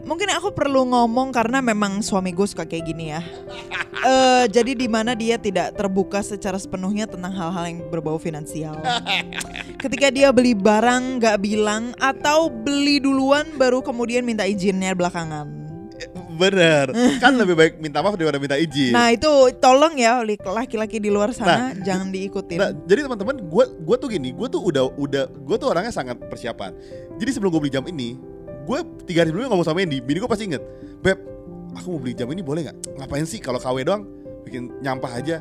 mungkin 0.03 0.31
aku 0.35 0.51
perlu 0.51 0.83
ngomong 0.87 1.31
karena 1.31 1.62
memang 1.62 2.03
suami 2.03 2.35
gue 2.35 2.47
suka 2.47 2.67
kayak 2.67 2.87
gini 2.87 3.15
ya. 3.15 3.23
Eh, 4.03 4.51
jadi 4.51 4.75
di 4.75 4.91
mana 4.91 5.15
dia 5.15 5.38
tidak 5.38 5.79
terbuka 5.79 6.27
secara 6.27 6.59
sepenuhnya 6.59 7.07
tentang 7.07 7.31
hal-hal 7.38 7.71
yang 7.71 7.87
berbau 7.87 8.19
finansial. 8.19 8.75
Ketika 9.79 10.11
dia 10.11 10.35
beli 10.35 10.59
barang 10.59 11.23
nggak 11.23 11.38
bilang 11.38 11.95
atau 12.03 12.51
beli 12.51 12.99
duluan 12.99 13.55
baru 13.55 13.79
kemudian 13.79 14.27
minta 14.27 14.43
izinnya 14.43 14.91
belakangan. 14.99 15.62
Bener. 16.37 16.87
kan 17.23 17.33
lebih 17.37 17.55
baik 17.55 17.73
minta 17.79 18.01
maaf 18.01 18.16
daripada 18.16 18.40
minta 18.40 18.57
izin. 18.57 18.92
Nah 18.92 19.12
itu 19.12 19.29
tolong 19.61 19.95
ya 19.97 20.25
laki-laki 20.25 20.99
di 20.99 21.12
luar 21.12 21.33
sana 21.37 21.77
jangan 21.81 22.09
diikutin. 22.09 22.59
Nah, 22.59 22.71
jadi 22.87 23.07
teman-teman, 23.07 23.37
gue 23.45 23.64
gue 23.83 23.97
tuh 24.01 24.09
gini, 24.09 24.31
gue 24.33 24.49
tuh 24.49 24.61
udah 24.61 24.85
udah 24.97 25.25
gue 25.29 25.57
tuh 25.57 25.68
orangnya 25.68 25.92
sangat 25.92 26.16
persiapan. 26.18 26.73
Jadi 27.21 27.31
sebelum 27.33 27.51
gue 27.53 27.61
beli 27.68 27.75
jam 27.75 27.85
ini, 27.87 28.16
gue 28.64 28.79
tiga 29.05 29.23
hari 29.25 29.31
sebelumnya 29.31 29.51
ngomong 29.53 29.66
sama 29.66 29.85
Andy, 29.85 29.99
bini 30.01 30.18
gue 30.23 30.31
pasti 30.31 30.49
inget, 30.49 30.62
beb, 31.05 31.18
aku 31.77 31.87
mau 31.97 32.01
beli 32.01 32.14
jam 32.16 32.29
ini 32.33 32.40
boleh 32.40 32.68
nggak? 32.68 32.79
Ngapain 32.99 33.27
sih 33.29 33.38
kalau 33.42 33.61
KW 33.61 33.85
doang, 33.85 34.03
bikin 34.47 34.73
nyampah 34.81 35.12
aja. 35.12 35.37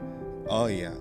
Oh 0.51 0.67
iya, 0.67 0.91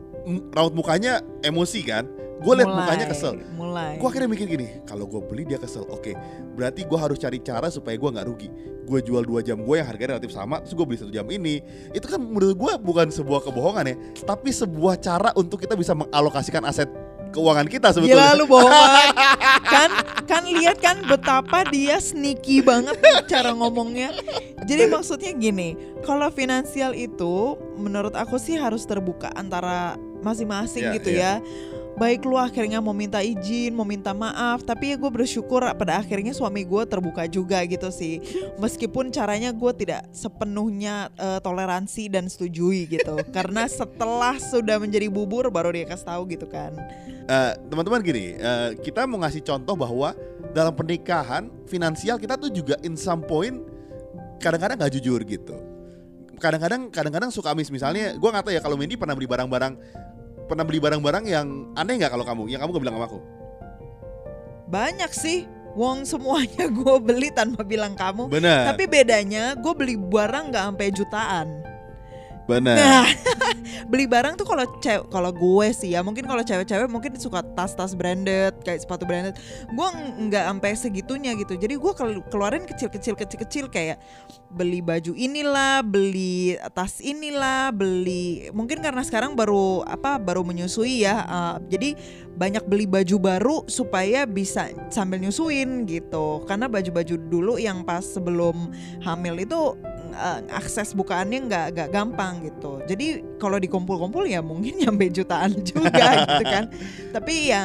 raut 0.54 0.72
mukanya 0.76 1.24
emosi 1.42 1.80
kan? 1.82 2.06
Gue 2.40 2.54
liat 2.56 2.66
Mulai, 2.66 2.78
mukanya 2.80 3.06
kesel. 3.06 3.34
Mulai. 3.52 3.92
Gue 4.00 4.08
akhirnya 4.08 4.28
mikir 4.28 4.46
gini, 4.48 4.66
kalau 4.88 5.04
gue 5.04 5.20
beli 5.20 5.44
dia 5.44 5.60
kesel, 5.60 5.84
oke, 5.84 6.16
berarti 6.56 6.88
gue 6.88 6.98
harus 6.98 7.20
cari 7.20 7.38
cara 7.38 7.68
supaya 7.68 7.94
gue 7.94 8.10
nggak 8.10 8.26
rugi. 8.26 8.48
Gue 8.88 9.04
jual 9.04 9.22
dua 9.22 9.44
jam 9.44 9.60
gue 9.60 9.76
yang 9.76 9.84
harganya 9.84 10.16
relatif 10.16 10.32
sama, 10.32 10.58
terus 10.64 10.72
gue 10.72 10.86
beli 10.88 10.98
satu 10.98 11.12
jam 11.12 11.28
ini. 11.28 11.60
Itu 11.92 12.08
kan 12.08 12.18
menurut 12.18 12.56
gue 12.56 12.72
bukan 12.80 13.12
sebuah 13.12 13.44
kebohongan 13.44 13.84
ya, 13.86 13.96
tapi 14.24 14.50
sebuah 14.50 14.96
cara 14.98 15.30
untuk 15.36 15.60
kita 15.60 15.76
bisa 15.76 15.92
mengalokasikan 15.92 16.64
aset 16.64 16.88
keuangan 17.30 17.70
kita 17.70 17.94
Gila 17.94 18.02
sebetulnya. 18.02 18.34
lu 18.34 18.44
bohong 18.50 18.74
kan 19.74 19.90
kan 20.26 20.42
lihat 20.42 20.82
kan 20.82 20.98
betapa 21.06 21.62
dia 21.70 22.02
sneaky 22.02 22.58
banget 22.58 22.98
cara 23.30 23.54
ngomongnya. 23.54 24.10
Jadi 24.66 24.90
maksudnya 24.90 25.30
gini, 25.34 25.78
kalau 26.02 26.26
finansial 26.34 26.90
itu 26.90 27.54
menurut 27.78 28.18
aku 28.18 28.34
sih 28.34 28.58
harus 28.58 28.82
terbuka 28.82 29.30
antara 29.34 29.94
masing-masing 30.20 30.90
Iya, 30.90 30.94
gitu 30.98 31.10
iya. 31.14 31.20
ya. 31.22 31.32
Baik 31.98 32.24
lu 32.24 32.38
akhirnya 32.38 32.78
mau 32.78 32.94
minta 32.94 33.18
izin, 33.20 33.74
mau 33.74 33.84
minta 33.84 34.14
maaf, 34.14 34.62
tapi 34.62 34.94
ya 34.94 34.96
gue 34.96 35.10
bersyukur 35.10 35.62
pada 35.74 36.00
akhirnya 36.00 36.30
suami 36.30 36.62
gue 36.62 36.82
terbuka 36.86 37.26
juga 37.26 37.60
gitu 37.66 37.90
sih. 37.90 38.22
Meskipun 38.56 39.10
caranya 39.10 39.50
gue 39.50 39.72
tidak 39.74 40.06
sepenuhnya 40.14 41.10
eh, 41.18 41.40
toleransi 41.42 42.08
dan 42.12 42.30
setujui 42.30 42.88
gitu. 42.88 43.18
Karena 43.36 43.66
setelah 43.66 44.38
sudah 44.38 44.78
menjadi 44.80 45.10
bubur 45.10 45.50
baru 45.50 45.74
dia 45.74 45.84
kasih 45.88 46.06
tahu 46.08 46.22
gitu 46.30 46.46
kan. 46.46 46.72
Eh, 47.30 47.52
teman-teman 47.68 48.00
gini, 48.02 48.38
eh, 48.38 48.70
kita 48.80 49.04
mau 49.04 49.20
ngasih 49.22 49.44
contoh 49.44 49.74
bahwa 49.78 50.14
dalam 50.50 50.74
pernikahan 50.74 51.46
finansial 51.70 52.18
kita 52.18 52.34
tuh 52.34 52.50
juga 52.50 52.74
in 52.82 52.98
some 52.98 53.22
point 53.22 53.62
kadang-kadang 54.42 54.80
nggak 54.80 54.92
jujur 54.98 55.20
gitu. 55.22 55.54
Kadang-kadang 56.40 56.88
kadang-kadang 56.88 57.28
suka 57.28 57.52
miss 57.52 57.68
misalnya, 57.68 58.16
gue 58.16 58.28
nggak 58.32 58.44
tahu 58.48 58.54
ya 58.56 58.64
kalau 58.64 58.80
Mendy 58.80 58.96
pernah 58.96 59.12
beli 59.12 59.28
barang-barang 59.28 59.76
pernah 60.50 60.66
beli 60.66 60.82
barang-barang 60.82 61.24
yang 61.30 61.46
aneh 61.78 61.94
nggak 62.02 62.10
kalau 62.10 62.26
kamu? 62.26 62.50
Yang 62.50 62.60
kamu 62.66 62.70
gak 62.74 62.82
bilang 62.82 62.96
sama 62.98 63.06
aku? 63.06 63.20
Banyak 64.66 65.12
sih. 65.14 65.46
Wong 65.78 66.02
semuanya 66.02 66.66
gue 66.82 66.96
beli 66.98 67.30
tanpa 67.30 67.62
bilang 67.62 67.94
kamu. 67.94 68.26
Benar. 68.26 68.74
Tapi 68.74 68.90
bedanya 68.90 69.54
gue 69.54 69.70
beli 69.70 69.94
barang 69.94 70.50
nggak 70.50 70.64
sampai 70.74 70.88
jutaan. 70.90 71.46
Benar. 72.50 72.76
Nah, 72.76 73.06
beli 73.90 74.06
barang 74.06 74.34
tuh 74.34 74.46
kalau 74.46 74.66
cewek 74.78 75.06
kalau 75.06 75.30
gue 75.30 75.66
sih 75.70 75.94
ya 75.94 76.02
mungkin 76.02 76.26
kalau 76.26 76.42
cewek-cewek 76.42 76.90
mungkin 76.90 77.14
suka 77.14 77.42
tas-tas 77.54 77.94
branded 77.94 78.54
kayak 78.66 78.82
sepatu 78.82 79.06
branded. 79.06 79.38
Gue 79.70 79.86
ng- 79.90 80.28
nggak 80.30 80.44
sampai 80.50 80.70
segitunya 80.74 81.32
gitu. 81.38 81.54
Jadi 81.54 81.78
gue 81.78 81.92
kel- 81.94 82.24
keluarin 82.28 82.66
kecil-kecil 82.66 83.14
kecil-kecil 83.14 83.70
kayak 83.70 84.02
beli 84.50 84.82
baju 84.82 85.14
inilah, 85.14 85.86
beli 85.86 86.58
tas 86.74 86.98
inilah, 86.98 87.70
beli 87.70 88.50
mungkin 88.50 88.82
karena 88.82 89.06
sekarang 89.06 89.38
baru 89.38 89.86
apa 89.86 90.18
baru 90.18 90.42
menyusui 90.42 91.06
ya. 91.06 91.22
eh, 91.22 91.56
jadi 91.70 91.88
banyak 92.34 92.64
beli 92.66 92.88
baju 92.88 93.16
baru 93.20 93.56
supaya 93.68 94.24
bisa 94.24 94.72
sambil 94.88 95.20
nyusuin 95.20 95.84
gitu. 95.84 96.42
Karena 96.48 96.66
baju-baju 96.66 97.14
dulu 97.28 97.54
yang 97.60 97.84
pas 97.84 98.02
sebelum 98.02 98.72
hamil 99.04 99.36
itu 99.38 99.76
eh, 100.10 100.40
akses 100.50 100.96
bukaannya 100.96 101.46
nggak 101.46 101.66
nggak 101.76 101.88
gampang 101.92 102.39
gitu. 102.40 102.80
Jadi 102.88 103.22
kalau 103.38 103.60
dikumpul-kumpul 103.60 104.24
ya 104.26 104.40
mungkin 104.40 104.76
nyampe 104.82 105.12
jutaan 105.12 105.54
juga 105.60 106.24
gitu 106.26 106.44
kan. 106.44 106.64
Tapi 107.14 107.34
ya 107.52 107.62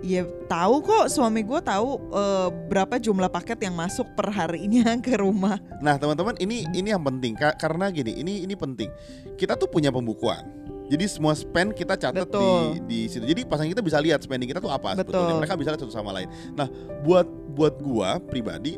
ya 0.00 0.24
tahu 0.48 0.80
kok 0.80 1.12
suami 1.12 1.44
gue 1.44 1.60
tahu 1.60 2.00
eh, 2.16 2.48
berapa 2.72 2.96
jumlah 2.96 3.28
paket 3.28 3.60
yang 3.68 3.76
masuk 3.76 4.08
per 4.16 4.32
harinya 4.32 4.96
ke 5.04 5.20
rumah. 5.20 5.60
Nah 5.84 6.00
teman-teman 6.00 6.34
ini 6.40 6.64
ini 6.72 6.88
yang 6.90 7.04
penting 7.04 7.36
Ka- 7.36 7.56
karena 7.60 7.92
gini 7.92 8.16
ini 8.16 8.48
ini 8.48 8.56
penting 8.56 8.88
kita 9.36 9.56
tuh 9.60 9.68
punya 9.68 9.92
pembukuan 9.92 10.60
jadi 10.90 11.06
semua 11.06 11.38
spend 11.38 11.78
kita 11.78 11.94
catat 11.94 12.26
di 12.26 12.34
Betul. 12.34 12.82
di 12.90 13.00
situ 13.06 13.22
jadi 13.22 13.46
pasangan 13.46 13.70
kita 13.70 13.82
bisa 13.86 14.02
lihat 14.02 14.20
spending 14.26 14.50
kita 14.50 14.58
tuh 14.58 14.74
apa 14.74 14.98
Betul. 14.98 15.14
sebetulnya 15.14 15.34
mereka 15.38 15.54
bisa 15.54 15.70
lihat 15.70 15.80
satu 15.86 15.94
sama 15.94 16.10
lain 16.10 16.26
nah 16.58 16.66
buat 17.06 17.30
buat 17.54 17.78
gua 17.78 18.18
pribadi 18.18 18.76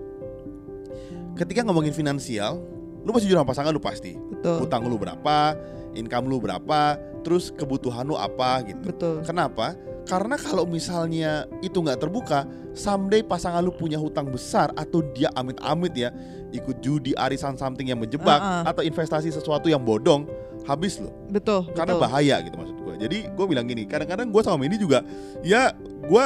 ketika 1.41 1.65
ngomongin 1.65 1.97
finansial 1.97 2.61
lu 3.03 3.11
pasti 3.11 3.27
jujur 3.27 3.39
sama 3.43 3.49
pasangan 3.51 3.71
lu 3.75 3.83
pasti 3.83 4.13
Betul. 4.15 4.67
utang 4.67 4.87
lu 4.87 4.97
berapa 4.99 5.59
income 5.93 6.27
lu 6.31 6.39
berapa 6.41 6.97
terus 7.23 7.51
kebutuhan 7.55 8.07
lu 8.07 8.19
apa 8.19 8.63
gitu 8.67 8.83
Betul. 8.95 9.23
Kenapa? 9.23 9.75
Karena 10.03 10.35
kalau 10.35 10.67
misalnya 10.67 11.47
itu 11.63 11.79
nggak 11.79 12.03
terbuka, 12.03 12.43
someday 12.75 13.23
pasangan 13.23 13.63
lu 13.63 13.71
punya 13.71 14.03
hutang 14.03 14.27
besar 14.27 14.75
atau 14.75 14.99
dia 15.15 15.31
amit-amit 15.39 15.95
ya 15.95 16.11
ikut 16.51 16.83
judi, 16.83 17.15
arisan 17.15 17.55
something 17.55 17.87
yang 17.87 18.03
menjebak 18.03 18.43
Ah, 18.43 18.67
ah. 18.67 18.75
atau 18.75 18.83
investasi 18.83 19.31
sesuatu 19.31 19.71
yang 19.71 19.79
bodong, 19.79 20.27
habis 20.67 20.99
lo. 20.99 21.15
Betul. 21.31 21.71
Karena 21.79 21.95
betul. 21.95 22.03
bahaya 22.03 22.37
gitu 22.43 22.55
maksud 22.59 22.77
gue. 22.83 22.95
Jadi 22.99 23.19
gue 23.31 23.47
bilang 23.47 23.67
gini, 23.71 23.87
kadang-kadang 23.87 24.27
gue 24.35 24.43
sama 24.43 24.67
ini 24.67 24.75
juga, 24.75 25.07
ya 25.47 25.71
gue 26.03 26.25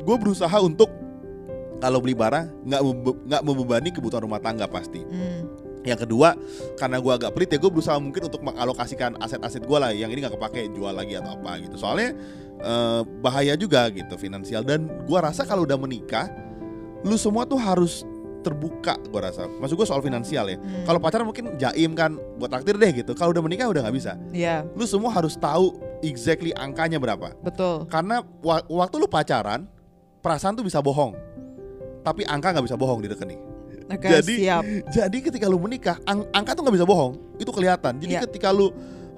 gue 0.00 0.16
berusaha 0.16 0.56
untuk 0.64 0.88
kalau 1.80 2.00
beli 2.00 2.16
barang 2.16 2.64
nggak 2.72 2.80
nggak 3.28 3.42
membebani 3.44 3.88
kebutuhan 3.92 4.24
rumah 4.24 4.40
tangga 4.40 4.64
pasti. 4.64 5.04
Hmm. 5.04 5.44
Yang 5.80 6.04
kedua, 6.04 6.36
karena 6.76 7.00
gue 7.00 7.12
agak 7.12 7.30
pelit 7.32 7.48
ya 7.50 7.58
gue 7.58 7.70
berusaha 7.72 7.96
mungkin 7.96 8.28
untuk 8.28 8.44
mengalokasikan 8.44 9.16
aset-aset 9.16 9.64
gue 9.64 9.78
lah 9.80 9.90
yang 9.90 10.12
ini 10.12 10.20
nggak 10.20 10.36
kepake 10.36 10.68
jual 10.76 10.92
lagi 10.92 11.16
atau 11.16 11.32
apa 11.34 11.56
gitu. 11.56 11.80
Soalnya 11.80 12.12
eh, 12.60 13.00
bahaya 13.24 13.56
juga 13.56 13.88
gitu 13.88 14.20
finansial 14.20 14.60
dan 14.60 14.84
gue 15.08 15.18
rasa 15.18 15.48
kalau 15.48 15.64
udah 15.64 15.80
menikah, 15.80 16.28
lu 17.00 17.16
semua 17.16 17.48
tuh 17.48 17.56
harus 17.56 18.04
terbuka 18.40 18.96
gue 19.08 19.20
rasa. 19.20 19.48
Maksud 19.48 19.76
gue 19.76 19.88
soal 19.88 20.00
finansial 20.00 20.48
ya. 20.48 20.56
Hmm. 20.56 20.84
Kalau 20.84 20.98
pacaran 21.00 21.24
mungkin 21.24 21.56
jaim 21.56 21.92
kan 21.92 22.16
buat 22.36 22.48
traktir 22.48 22.76
deh 22.76 22.92
gitu. 22.92 23.12
Kalau 23.12 23.32
udah 23.32 23.40
menikah 23.40 23.68
udah 23.68 23.84
nggak 23.84 23.96
bisa. 23.96 24.16
Iya, 24.32 24.64
Lu 24.76 24.84
semua 24.84 25.12
harus 25.12 25.36
tahu 25.36 25.76
exactly 26.00 26.52
angkanya 26.56 26.96
berapa. 26.96 27.36
betul. 27.40 27.84
Karena 27.88 28.20
wa- 28.40 28.64
waktu 28.64 28.96
lu 28.96 29.08
pacaran, 29.08 29.68
perasaan 30.20 30.56
tuh 30.56 30.64
bisa 30.64 30.80
bohong. 30.80 31.12
Tapi 32.00 32.24
angka 32.24 32.56
nggak 32.56 32.64
bisa 32.64 32.76
bohong 32.80 33.04
di 33.04 33.08
rekening. 33.12 33.40
Oke, 33.90 34.06
Jadi- 34.06 34.38
siap. 34.46 34.62
Jadi 34.88 35.18
ketika 35.20 35.50
lu 35.50 35.58
menikah, 35.58 35.98
ang- 36.06 36.30
angka 36.30 36.54
tuh 36.54 36.62
nggak 36.62 36.76
bisa 36.78 36.86
bohong. 36.86 37.18
Itu 37.36 37.50
kelihatan. 37.50 37.98
Jadi 37.98 38.14
Iya. 38.14 38.22
ketika 38.26 38.50
lu 38.50 38.70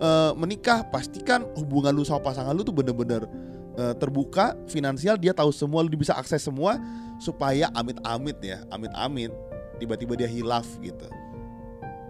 eh, 0.03 0.33
menikah, 0.35 0.83
pastikan 0.91 1.47
hubungan 1.55 1.95
lu 1.95 2.03
sama 2.03 2.19
pasangan 2.19 2.51
lu 2.51 2.67
tuh 2.67 2.75
bener-bener 2.75 3.23
eh, 3.73 3.95
terbuka, 3.97 4.59
finansial. 4.67 5.15
Dia 5.15 5.31
tahu 5.31 5.49
semua, 5.49 5.81
lu 5.81 5.95
bisa 5.95 6.13
akses 6.13 6.43
semua 6.43 6.75
supaya 7.17 7.71
amit-amit 7.71 8.35
ya, 8.43 8.67
amit-amit 8.69 9.31
tiba-tiba 9.79 10.19
dia 10.19 10.27
hilaf 10.27 10.67
gitu. 10.83 11.07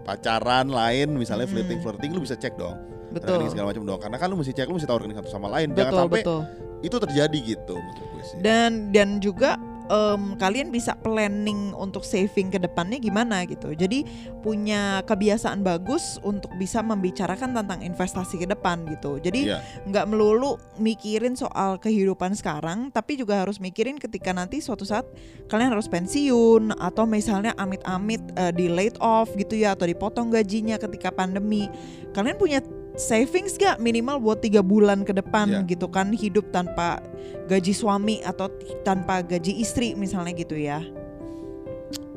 Pacaran 0.03 0.67
lain, 0.67 1.15
misalnya 1.15 1.47
Mm-mm. 1.47 1.55
flirting-flirting, 1.63 2.11
lu 2.11 2.19
bisa 2.19 2.35
cek 2.35 2.59
dong 2.59 2.75
Betul. 3.13 3.39
rekening 3.39 3.51
segala 3.55 3.67
macam 3.71 3.83
dong. 3.85 3.99
Karena 4.01 4.17
kan 4.17 4.27
lu 4.27 4.35
mesti 4.35 4.51
cek, 4.51 4.67
lu 4.67 4.75
mesti 4.75 4.89
tahu 4.89 4.97
rekening 4.99 5.17
satu 5.23 5.31
sama 5.31 5.47
lain. 5.47 5.71
Jangan 5.71 5.91
Betul, 5.93 6.01
sampai 6.03 6.21
betul. 6.25 6.41
itu 6.83 6.95
terjadi 6.99 7.37
gitu 7.45 7.75
menurut 7.77 8.09
gue 8.11 8.23
sih. 8.25 8.37
Dan 8.43 8.91
dan 8.91 9.21
juga 9.21 9.55
em, 9.93 10.33
kalian 10.41 10.73
bisa 10.73 10.97
planning 10.97 11.69
untuk 11.77 12.01
saving 12.01 12.49
ke 12.49 12.57
depannya 12.57 12.97
gimana 12.97 13.45
gitu. 13.45 13.77
Jadi 13.77 14.01
punya 14.41 15.05
kebiasaan 15.05 15.61
bagus 15.61 16.17
untuk 16.25 16.49
bisa 16.57 16.81
membicarakan 16.81 17.53
tentang 17.53 17.85
investasi 17.85 18.41
ke 18.41 18.47
depan 18.49 18.89
gitu. 18.89 19.21
Jadi 19.21 19.53
Iya. 19.53 19.61
nggak 19.85 20.09
melulu 20.09 20.57
mikirin 20.81 21.37
soal 21.37 21.77
kehidupan 21.77 22.33
sekarang, 22.33 22.89
tapi 22.89 23.21
juga 23.21 23.45
harus 23.45 23.61
mikirin 23.61 24.01
ketika 24.01 24.33
nanti 24.33 24.59
suatu 24.59 24.83
saat 24.83 25.05
kalian 25.47 25.77
harus 25.77 25.85
pensiun 25.85 26.73
atau 26.81 27.05
misalnya 27.05 27.53
amit-amit 27.61 28.25
eh, 28.33 28.49
di 28.49 28.65
laid 28.67 28.97
off 28.97 29.29
gitu 29.37 29.53
ya 29.53 29.77
atau 29.77 29.85
dipotong 29.85 30.33
gajinya 30.33 30.81
ketika 30.81 31.13
pandemi. 31.13 31.69
Kalian 32.17 32.37
punya 32.41 32.59
savings 32.93 33.57
gak 33.57 33.81
minimal 33.81 34.21
buat 34.21 34.39
tiga 34.39 34.61
bulan 34.61 35.01
ke 35.01 35.11
depan 35.11 35.49
Iya. 35.49 35.59
gitu 35.65 35.89
kan 35.89 36.13
hidup 36.13 36.53
tanpa 36.53 37.01
gaji 37.49 37.73
suami 37.73 38.21
atau 38.21 38.49
tanpa 38.85 39.21
gaji 39.21 39.59
istri 39.59 39.97
misalnya 39.97 40.33
gitu 40.33 40.53
ya. 40.53 40.81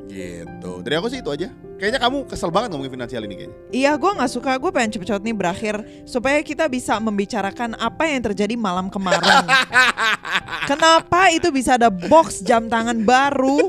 Gitu. 0.07 0.71
Dari 0.81 0.95
aku 0.97 1.09
sih 1.13 1.21
itu 1.21 1.29
aja. 1.29 1.51
Kayaknya 1.77 2.01
kamu 2.01 2.25
kesel 2.25 2.49
banget 2.49 2.73
ngomongin 2.73 2.89
finansial 2.89 3.21
ini 3.29 3.37
kayaknya. 3.37 3.57
Iya, 3.69 3.93
gue 4.01 4.11
nggak 4.17 4.33
suka. 4.33 4.57
Gue 4.57 4.73
pengen 4.73 4.97
cepet-cepet 4.97 5.23
nih 5.29 5.37
berakhir 5.37 5.75
supaya 6.09 6.41
kita 6.41 6.73
bisa 6.73 6.97
membicarakan 6.97 7.77
apa 7.77 8.09
yang 8.09 8.25
terjadi 8.25 8.57
malam 8.57 8.89
kemarin. 8.89 9.21
Kenapa 10.71 11.29
itu 11.29 11.53
bisa 11.53 11.77
ada 11.77 11.93
box 11.93 12.41
jam 12.41 12.65
tangan 12.73 13.05
baru 13.05 13.69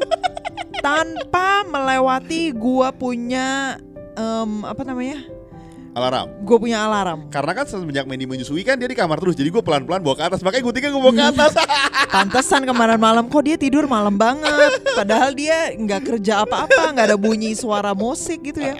tanpa 0.80 1.67
melewati 1.67 2.56
gua 2.56 2.96
punya 2.96 3.76
em, 4.15 4.63
apa 4.63 4.88
namanya? 4.88 5.20
Alarm. 5.98 6.46
Gue 6.46 6.58
punya 6.62 6.86
alarm. 6.86 7.26
Karena 7.34 7.58
kan 7.58 7.66
semenjak 7.66 8.06
Mandy 8.06 8.30
menyusui 8.30 8.62
kan 8.62 8.78
dia 8.78 8.86
di 8.86 8.94
kamar 8.94 9.18
terus. 9.18 9.34
Jadi 9.34 9.50
gue 9.50 9.64
pelan-pelan 9.66 10.06
bawa 10.06 10.14
ke 10.14 10.24
atas. 10.30 10.46
Makanya 10.46 10.62
gue 10.62 10.74
tinggal 10.78 10.92
gue 10.94 11.02
bawa 11.02 11.14
ke 11.18 11.26
atas. 11.34 11.54
Pantesan 12.16 12.70
kemarin 12.70 13.02
malam 13.02 13.26
kok 13.26 13.42
dia 13.42 13.58
tidur 13.58 13.90
malam 13.90 14.14
banget. 14.14 14.78
Padahal 14.94 15.34
dia 15.34 15.74
nggak 15.74 16.02
kerja 16.06 16.46
apa-apa, 16.46 16.94
nggak 16.94 17.06
ada 17.10 17.18
bunyi 17.18 17.58
suara 17.58 17.98
musik 17.98 18.46
gitu 18.46 18.62
ya. 18.62 18.78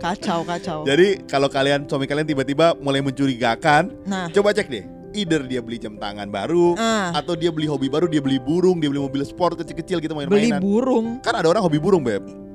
Kacau, 0.00 0.44
kacau. 0.48 0.84
Jadi 0.88 1.24
kalau 1.28 1.52
kalian 1.52 1.84
suami 1.84 2.08
kalian 2.08 2.24
tiba-tiba 2.24 2.72
mulai 2.80 3.00
mencurigakan, 3.00 3.92
Nah, 4.08 4.28
coba 4.32 4.56
cek 4.56 4.68
deh. 4.68 4.84
Either 5.16 5.40
dia 5.48 5.64
beli 5.64 5.80
jam 5.80 5.96
tangan 5.96 6.28
baru, 6.28 6.76
ah, 6.76 7.08
atau 7.16 7.32
dia 7.32 7.48
beli 7.48 7.64
hobi 7.64 7.88
baru, 7.88 8.04
dia 8.04 8.20
beli 8.20 8.36
burung, 8.36 8.76
dia 8.76 8.92
beli 8.92 9.00
mobil 9.00 9.24
sport 9.24 9.56
kecil-kecil 9.56 10.04
gitu 10.04 10.12
beli 10.12 10.28
main-mainan. 10.28 10.60
burung. 10.60 11.06
Kan 11.24 11.40
ada 11.40 11.48
orang 11.48 11.64
hobi 11.64 11.80
burung, 11.80 12.04
Beb. 12.04 12.45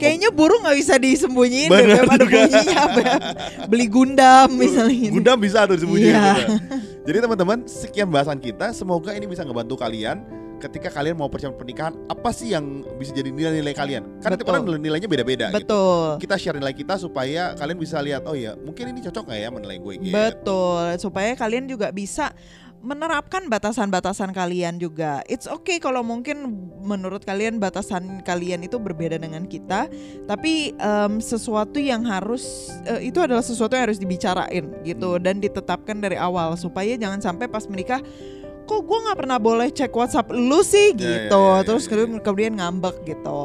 Kayaknya 0.00 0.28
burung 0.32 0.64
nggak 0.64 0.78
bisa 0.78 0.94
disembunyiin 0.96 1.68
deh, 1.68 1.76
Bener 1.84 2.02
Beb. 2.02 2.10
ada 2.10 2.24
juga. 2.24 2.38
bunyinya 2.40 2.82
Beb. 2.90 3.20
Beli 3.68 3.86
gundam 3.86 4.48
misalnya 4.50 4.96
gitu. 4.96 5.12
Gundam 5.14 5.36
bisa 5.36 5.58
tuh 5.64 5.76
disembunyiin 5.76 6.10
Iya. 6.10 6.24
gitu. 6.34 6.54
Jadi 7.04 7.16
teman-teman, 7.20 7.58
sekian 7.64 8.08
bahasan 8.08 8.38
kita. 8.38 8.72
Semoga 8.72 9.12
ini 9.12 9.24
bisa 9.24 9.44
ngebantu 9.44 9.76
kalian 9.76 10.24
ketika 10.60 10.92
kalian 10.92 11.16
mau 11.16 11.28
persiapan 11.28 11.56
pernikahan. 11.56 11.92
Apa 12.06 12.30
sih 12.30 12.52
yang 12.52 12.64
bisa 12.96 13.12
jadi 13.12 13.32
nilai-nilai 13.32 13.72
kalian? 13.72 14.20
Kan 14.20 14.36
tiap 14.36 14.44
orang 14.46 14.68
nilainya 14.76 15.08
beda-beda 15.08 15.48
gitu. 15.48 15.64
Betul. 15.64 16.06
Kita 16.20 16.34
share 16.36 16.56
nilai 16.56 16.72
kita 16.72 17.00
supaya 17.00 17.56
kalian 17.56 17.78
bisa 17.80 17.96
lihat, 18.00 18.28
oh 18.28 18.36
ya 18.36 18.52
mungkin 18.56 18.92
ini 18.92 19.00
cocok 19.00 19.24
nggak 19.24 19.40
ya 19.40 19.48
menilai 19.48 19.78
gue 19.80 19.94
gitu. 20.00 20.12
Betul, 20.12 20.84
supaya 21.00 21.32
kalian 21.32 21.64
juga 21.64 21.88
bisa 21.90 22.36
menerapkan 22.80 23.46
batasan-batasan 23.52 24.32
kalian 24.32 24.80
juga. 24.80 25.20
It's 25.28 25.44
okay 25.44 25.76
kalau 25.76 26.00
mungkin 26.00 26.68
menurut 26.80 27.28
kalian 27.28 27.60
batasan 27.60 28.24
kalian 28.24 28.64
itu 28.64 28.80
berbeda 28.80 29.20
dengan 29.20 29.44
kita, 29.44 29.86
tapi 30.24 30.72
em, 30.80 31.20
sesuatu 31.20 31.76
yang 31.76 32.08
harus 32.08 32.72
eh, 32.88 33.12
itu 33.12 33.20
adalah 33.20 33.44
sesuatu 33.44 33.76
yang 33.76 33.92
harus 33.92 34.00
dibicarain 34.00 34.72
gitu 34.82 35.20
dan 35.20 35.44
ditetapkan 35.44 36.00
dari 36.00 36.16
awal 36.16 36.56
supaya 36.56 36.96
jangan 36.96 37.20
sampai 37.20 37.46
pas 37.52 37.68
menikah 37.68 38.00
kok 38.64 38.86
gue 38.86 38.98
nggak 39.02 39.18
pernah 39.18 39.38
boleh 39.42 39.68
cek 39.74 39.90
WhatsApp 39.90 40.30
lu 40.30 40.62
sih 40.62 40.94
Ya, 40.94 41.02
ya, 41.02 41.08
gitu, 41.26 41.42
ya, 41.42 41.56
ya, 41.58 41.66
terus 41.66 41.84
ya, 41.84 41.88
kemudian 41.90 42.22
kemudian 42.22 42.52
ngambek 42.56 42.96
gitu. 43.02 43.40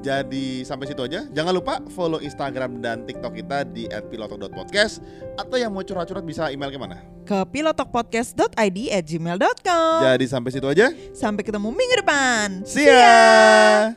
Jadi 0.00 0.64
sampai 0.64 0.88
situ 0.88 1.04
aja. 1.04 1.28
Jangan 1.28 1.52
lupa 1.52 1.76
follow 1.92 2.24
Instagram 2.24 2.80
dan 2.80 3.04
TikTok 3.04 3.36
kita 3.36 3.68
di 3.68 3.84
@pilotok.podcast 3.84 5.04
atau 5.36 5.60
yang 5.60 5.68
mau 5.68 5.84
curhat-curhat 5.84 6.24
bisa 6.24 6.48
email 6.48 6.72
ke 6.72 6.80
mana? 6.80 7.04
Ke 7.28 7.44
pilotokpodcast.id 7.44 8.78
at 8.96 9.04
gmail.com 9.04 9.98
Jadi 10.00 10.24
sampai 10.24 10.50
situ 10.56 10.64
aja. 10.64 10.88
Sampai 11.12 11.44
ketemu 11.44 11.68
minggu 11.68 12.00
depan. 12.00 12.64
See 12.64 12.88
ya. 12.88 13.92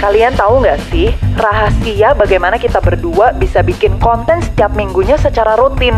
Kalian 0.00 0.32
tahu 0.32 0.64
nggak 0.64 0.80
sih 0.88 1.12
rahasia 1.36 2.16
bagaimana 2.16 2.56
kita 2.56 2.80
berdua 2.80 3.36
bisa 3.36 3.60
bikin 3.60 4.00
konten 4.00 4.40
setiap 4.40 4.72
minggunya 4.72 5.16
secara 5.20 5.56
rutin? 5.60 5.92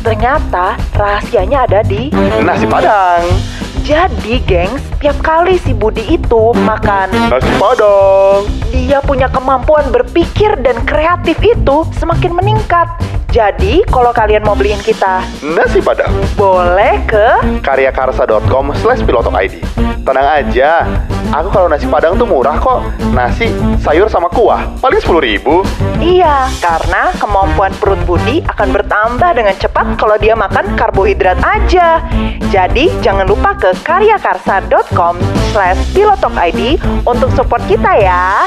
Ternyata 0.00 0.80
rahasianya 0.96 1.68
ada 1.68 1.80
di 1.84 2.08
Nasi 2.40 2.64
Padang. 2.68 3.59
Jadi, 3.80 4.44
gengs, 4.44 4.84
tiap 5.00 5.16
kali 5.20 5.56
si 5.56 5.72
Budi 5.72 6.04
itu 6.06 6.52
makan, 6.62 7.08
Nasi 7.28 7.50
Padang. 7.56 8.44
dia 8.70 9.00
punya 9.00 9.26
kemampuan 9.26 9.88
berpikir 9.88 10.52
dan 10.60 10.78
kreatif 10.84 11.40
itu 11.40 11.88
semakin 11.96 12.36
meningkat. 12.36 12.86
Jadi, 13.30 13.86
kalau 13.88 14.10
kalian 14.10 14.42
mau 14.42 14.54
beliin 14.54 14.78
kita, 14.82 15.22
Nasi 15.42 15.80
Padang. 15.80 16.12
boleh 16.34 16.98
ke 17.06 17.26
Karyakarsa.com 17.62 18.74
slash 18.78 19.00
pilotok 19.02 19.34
ID. 19.34 19.54
Tenang 20.02 20.28
aja, 20.28 20.84
aku 21.30 21.48
kalau 21.50 21.66
nasi 21.70 21.86
padang 21.86 22.18
tuh 22.18 22.26
murah 22.26 22.58
kok. 22.58 22.86
Nasi, 23.14 23.50
sayur 23.82 24.06
sama 24.06 24.30
kuah, 24.30 24.66
paling 24.78 25.00
10 25.02 25.18
ribu. 25.22 25.62
Iya, 25.98 26.50
karena 26.62 27.14
kemampuan 27.18 27.74
perut 27.78 27.98
Budi 28.06 28.42
akan 28.46 28.68
bertambah 28.70 29.30
dengan 29.34 29.54
cepat 29.58 29.98
kalau 29.98 30.16
dia 30.18 30.34
makan 30.34 30.74
karbohidrat 30.78 31.38
aja. 31.42 32.02
Jadi, 32.50 32.90
jangan 33.02 33.26
lupa 33.26 33.54
ke 33.58 33.74
karyakarsa.com 33.82 35.18
slash 35.50 35.80
pilotokid 35.90 36.78
untuk 37.06 37.30
support 37.34 37.62
kita 37.66 37.98
ya. 37.98 38.46